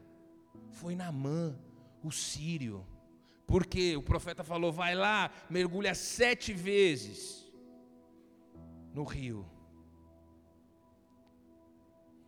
[0.71, 1.57] Foi Namã,
[2.03, 2.85] o sírio.
[3.45, 7.45] Porque o profeta falou: vai lá, mergulha sete vezes
[8.93, 9.45] no rio.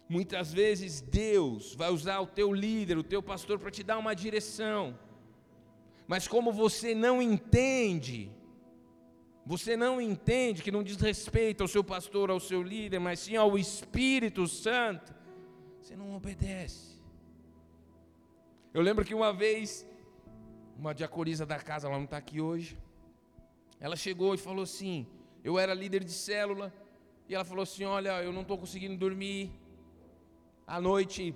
[0.08, 4.16] Muitas vezes Deus vai usar o teu líder, o teu pastor, para te dar uma
[4.16, 4.98] direção.
[6.12, 8.32] Mas como você não entende,
[9.46, 13.36] você não entende que não diz respeito ao seu pastor, ao seu líder, mas sim
[13.36, 15.14] ao Espírito Santo,
[15.80, 17.00] você não obedece.
[18.74, 19.88] Eu lembro que uma vez,
[20.76, 22.76] uma diaconisa da casa, ela não está aqui hoje,
[23.80, 25.06] ela chegou e falou assim:
[25.44, 26.74] eu era líder de célula,
[27.28, 29.52] e ela falou assim: Olha, eu não estou conseguindo dormir,
[30.66, 31.36] à noite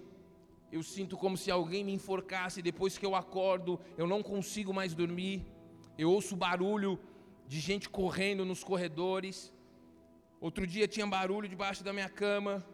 [0.74, 4.96] eu sinto como se alguém me enforcasse, depois que eu acordo, eu não consigo mais
[4.96, 5.46] dormir.
[5.96, 7.00] Eu ouço barulho
[7.48, 9.54] de gente correndo nos corredores.
[10.42, 12.66] Outro dia tinha barulho debaixo da minha cama.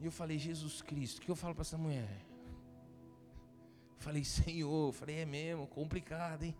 [0.00, 2.24] E eu falei, Jesus Cristo, o que eu falo para essa mulher?
[3.98, 6.54] Falei, Senhor, falei, é mesmo, complicado, hein?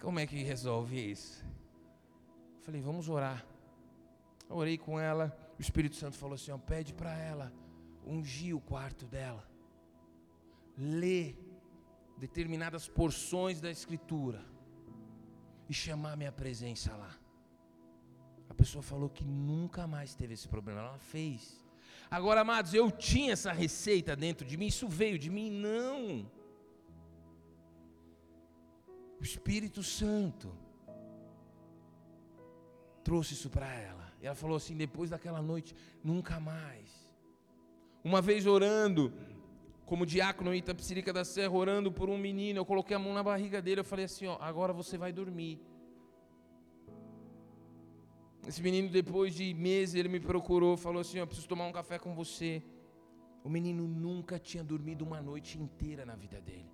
[0.00, 1.44] Como é que resolve isso?
[2.60, 3.44] Falei, vamos orar.
[4.48, 5.36] Eu orei com ela.
[5.58, 7.52] O Espírito Santo falou assim: ó, pede para ela
[8.10, 9.48] ungir o quarto dela,
[10.76, 11.36] ler
[12.18, 14.44] determinadas porções da Escritura
[15.68, 17.16] e chamar minha presença lá.
[18.48, 21.64] A pessoa falou que nunca mais teve esse problema, ela fez.
[22.10, 25.48] Agora, amados, eu tinha essa receita dentro de mim, isso veio de mim?
[25.50, 26.30] Não.
[29.20, 30.52] O Espírito Santo
[33.04, 34.12] trouxe isso para ela.
[34.20, 37.09] E ela falou assim: depois daquela noite, nunca mais.
[38.02, 39.12] Uma vez orando,
[39.84, 43.22] como diácono em Itapsirica da Serra, orando por um menino, eu coloquei a mão na
[43.22, 45.60] barriga dele, eu falei assim: ó, agora você vai dormir.
[48.46, 51.98] Esse menino, depois de meses, ele me procurou, falou assim: ó, preciso tomar um café
[51.98, 52.62] com você.
[53.42, 56.70] O menino nunca tinha dormido uma noite inteira na vida dele.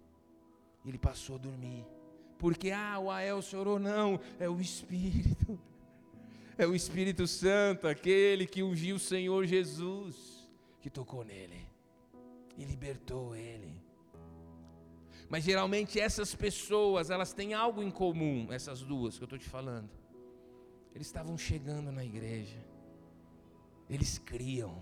[0.85, 1.85] Ele passou a dormir.
[2.39, 5.59] Porque, ah, o Ael chorou, não, é o Espírito
[6.59, 10.36] É o Espírito Santo, aquele que ungiu o Senhor Jesus,
[10.87, 11.67] que tocou nele
[12.57, 13.75] e libertou ele.
[15.29, 19.49] Mas geralmente essas pessoas, elas têm algo em comum, essas duas que eu estou te
[19.49, 19.91] falando.
[20.95, 22.65] Eles estavam chegando na igreja,
[23.91, 24.81] eles criam.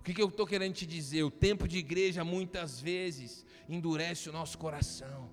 [0.00, 1.22] O que, que eu estou querendo te dizer?
[1.22, 5.30] O tempo de igreja muitas vezes endurece o nosso coração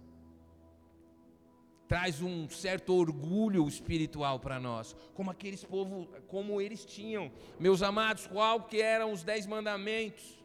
[1.88, 7.32] traz um certo orgulho espiritual para nós, como aqueles povos, como eles tinham.
[7.60, 10.44] Meus amados, qual que eram os dez mandamentos?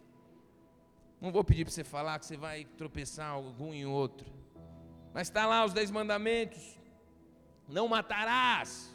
[1.20, 4.26] Não vou pedir para você falar que você vai tropeçar algum em outro,
[5.12, 6.78] mas está lá os dez mandamentos.
[7.68, 8.94] Não matarás.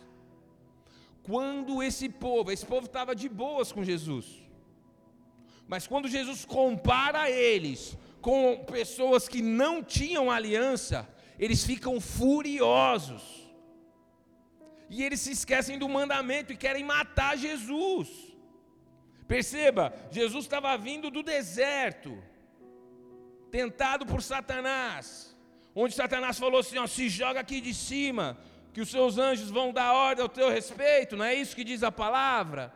[1.22, 4.42] Quando esse povo, esse povo estava de boas com Jesus,
[5.68, 11.08] mas quando Jesus compara eles com pessoas que não tinham aliança,
[11.38, 13.44] eles ficam furiosos.
[14.90, 18.10] E eles se esquecem do mandamento e querem matar Jesus.
[19.28, 22.22] Perceba, Jesus estava vindo do deserto,
[23.50, 25.36] tentado por Satanás,
[25.74, 28.38] onde Satanás falou assim: ó, se joga aqui de cima,
[28.74, 31.84] que os seus anjos vão dar ordem ao teu respeito, não é isso que diz
[31.84, 32.74] a palavra?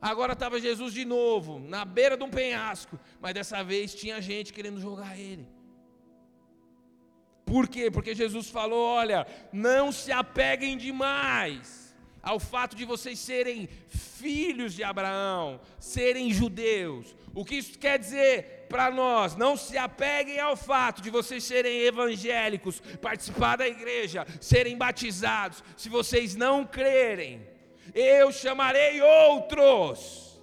[0.00, 4.52] Agora estava Jesus de novo, na beira de um penhasco, mas dessa vez tinha gente
[4.52, 5.57] querendo jogar ele.
[7.48, 7.90] Por quê?
[7.90, 14.84] Porque Jesus falou: olha, não se apeguem demais ao fato de vocês serem filhos de
[14.84, 17.16] Abraão, serem judeus.
[17.34, 19.34] O que isso quer dizer para nós?
[19.34, 25.64] Não se apeguem ao fato de vocês serem evangélicos, participar da igreja, serem batizados.
[25.74, 27.48] Se vocês não crerem,
[27.94, 30.38] eu chamarei outros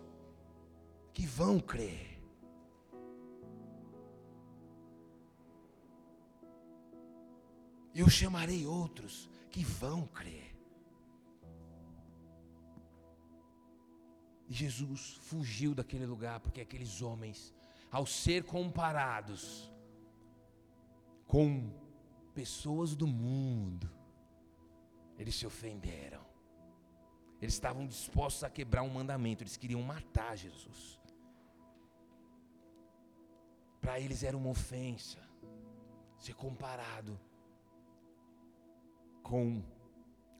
[1.13, 2.14] que vão crer.
[7.95, 10.53] Eu chamarei outros que vão crer.
[14.49, 17.55] E Jesus fugiu daquele lugar porque aqueles homens,
[17.89, 19.71] ao ser comparados
[21.25, 21.71] com
[22.33, 23.89] pessoas do mundo,
[25.17, 26.23] eles se ofenderam.
[27.41, 30.99] Eles estavam dispostos a quebrar um mandamento, eles queriam matar Jesus.
[33.79, 35.19] Para eles era uma ofensa
[36.17, 37.19] ser comparado
[39.25, 39.63] com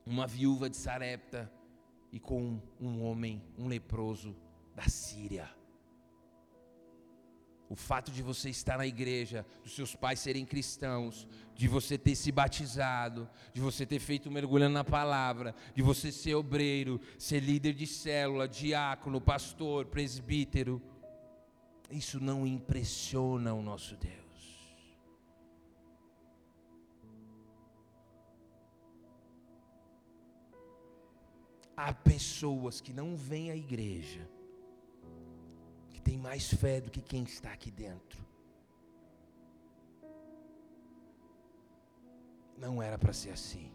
[0.05, 1.51] uma viúva de Sarepta
[2.11, 4.35] e com um homem, um leproso
[4.75, 5.49] da Síria.
[7.67, 12.15] O fato de você estar na igreja, dos seus pais serem cristãos, de você ter
[12.15, 17.73] se batizado, de você ter feito mergulho na palavra, de você ser obreiro, ser líder
[17.73, 20.79] de célula, diácono, pastor, presbítero,
[21.89, 24.24] isso não impressiona o nosso Deus.
[31.75, 34.29] Há pessoas que não vêm à igreja,
[35.89, 38.23] que têm mais fé do que quem está aqui dentro.
[42.57, 43.71] Não era para ser assim.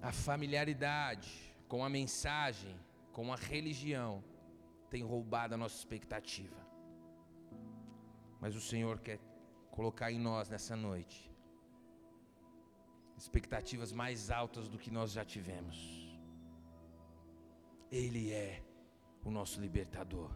[0.00, 2.78] A familiaridade com a mensagem,
[3.12, 4.22] com a religião,
[4.90, 6.56] tem roubado a nossa expectativa.
[8.40, 9.18] Mas o Senhor quer
[9.74, 11.28] colocar em nós nessa noite
[13.16, 15.76] expectativas mais altas do que nós já tivemos.
[17.90, 18.62] Ele é
[19.24, 20.30] o nosso libertador.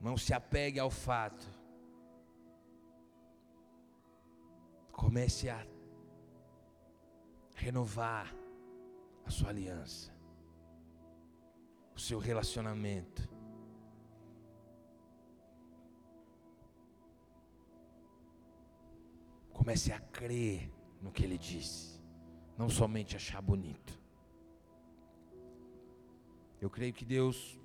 [0.00, 1.46] Não se apegue ao fato.
[4.90, 5.64] Comece a
[7.54, 8.34] renovar
[9.24, 10.12] a sua aliança,
[11.94, 13.33] o seu relacionamento.
[19.64, 20.70] Comece a crer
[21.00, 21.98] no que ele disse,
[22.58, 23.98] não somente achar bonito.
[26.60, 27.58] Eu creio que Deus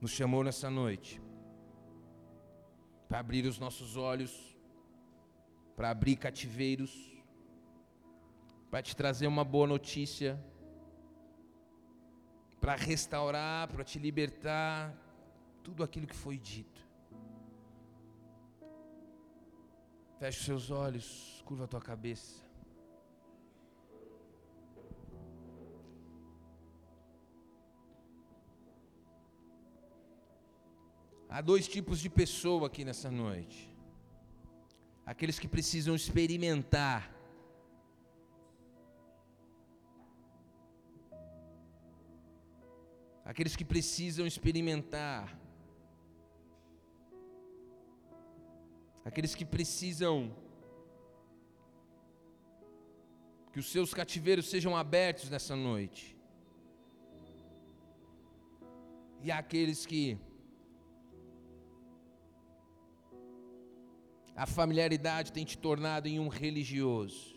[0.00, 1.20] nos chamou nessa noite
[3.06, 4.56] para abrir os nossos olhos,
[5.76, 7.12] para abrir cativeiros,
[8.70, 10.42] para te trazer uma boa notícia,
[12.58, 14.96] para restaurar, para te libertar
[15.62, 16.83] tudo aquilo que foi dito.
[20.18, 22.42] Feche os seus olhos curva a tua cabeça.
[31.28, 33.74] Há dois tipos de pessoa aqui nessa noite.
[35.04, 37.14] Aqueles que precisam experimentar
[43.24, 45.36] aqueles que precisam experimentar
[49.04, 50.34] aqueles que precisam
[53.52, 56.16] que os seus cativeiros sejam abertos nessa noite.
[59.22, 60.18] E aqueles que
[64.34, 67.36] a familiaridade tem te tornado em um religioso,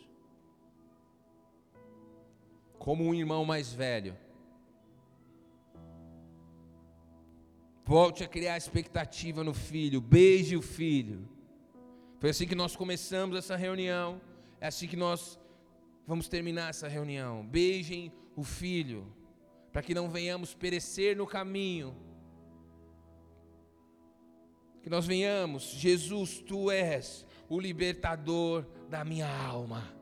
[2.79, 4.17] como um irmão mais velho.
[7.85, 11.36] Volte a criar expectativa no filho, beije o filho.
[12.19, 14.19] Foi assim que nós começamos essa reunião,
[14.59, 15.39] é assim que nós
[16.05, 17.45] vamos terminar essa reunião.
[17.45, 19.05] Beijem o filho,
[19.71, 21.95] para que não venhamos perecer no caminho.
[24.81, 29.95] Que nós venhamos, Jesus, tu és o libertador da minha alma.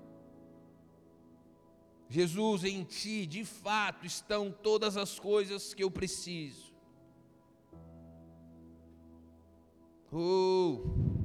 [2.07, 6.73] Jesus, em ti, de fato, estão todas as coisas que eu preciso.
[10.13, 11.24] Oh.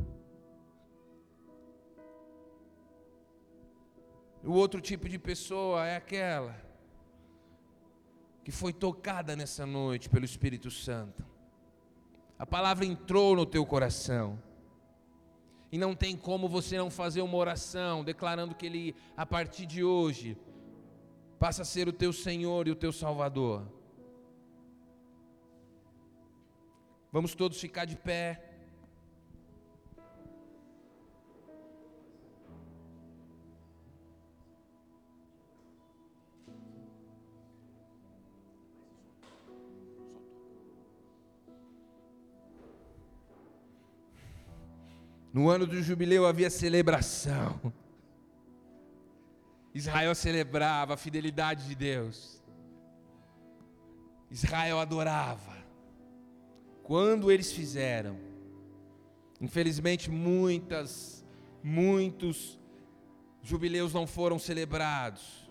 [4.43, 6.57] O outro tipo de pessoa é aquela
[8.43, 11.25] que foi tocada nessa noite pelo Espírito Santo.
[12.39, 14.43] A palavra entrou no teu coração.
[15.71, 19.85] E não tem como você não fazer uma oração declarando que Ele, a partir de
[19.85, 20.37] hoje,
[21.39, 23.71] passa a ser o teu Senhor e o teu Salvador.
[27.13, 28.50] Vamos todos ficar de pé.
[45.33, 47.73] No ano do jubileu havia celebração.
[49.73, 52.43] Israel celebrava a fidelidade de Deus.
[54.31, 55.57] Israel adorava.
[56.83, 58.19] Quando eles fizeram,
[59.41, 61.25] infelizmente muitas,
[61.63, 62.59] muitos
[63.43, 65.49] jubileus não foram celebrados.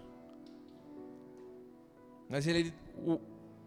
[2.27, 3.19] Mas ele, o,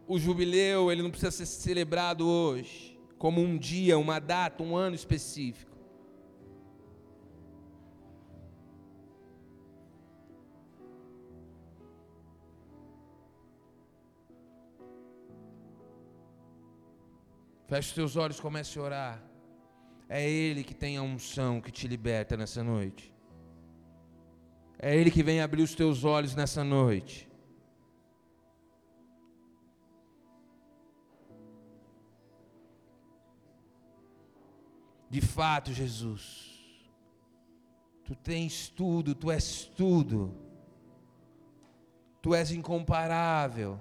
[0.07, 4.95] o jubileu ele não precisa ser celebrado hoje, como um dia, uma data, um ano
[4.95, 5.72] específico.
[17.73, 19.23] Feche os teus olhos, comece a orar.
[20.07, 23.11] É Ele que tem a unção que te liberta nessa noite.
[24.79, 27.27] É Ele que vem abrir os teus olhos nessa noite.
[35.09, 36.85] De fato, Jesus,
[38.05, 40.37] Tu tens tudo, Tu és tudo,
[42.21, 43.81] Tu és incomparável.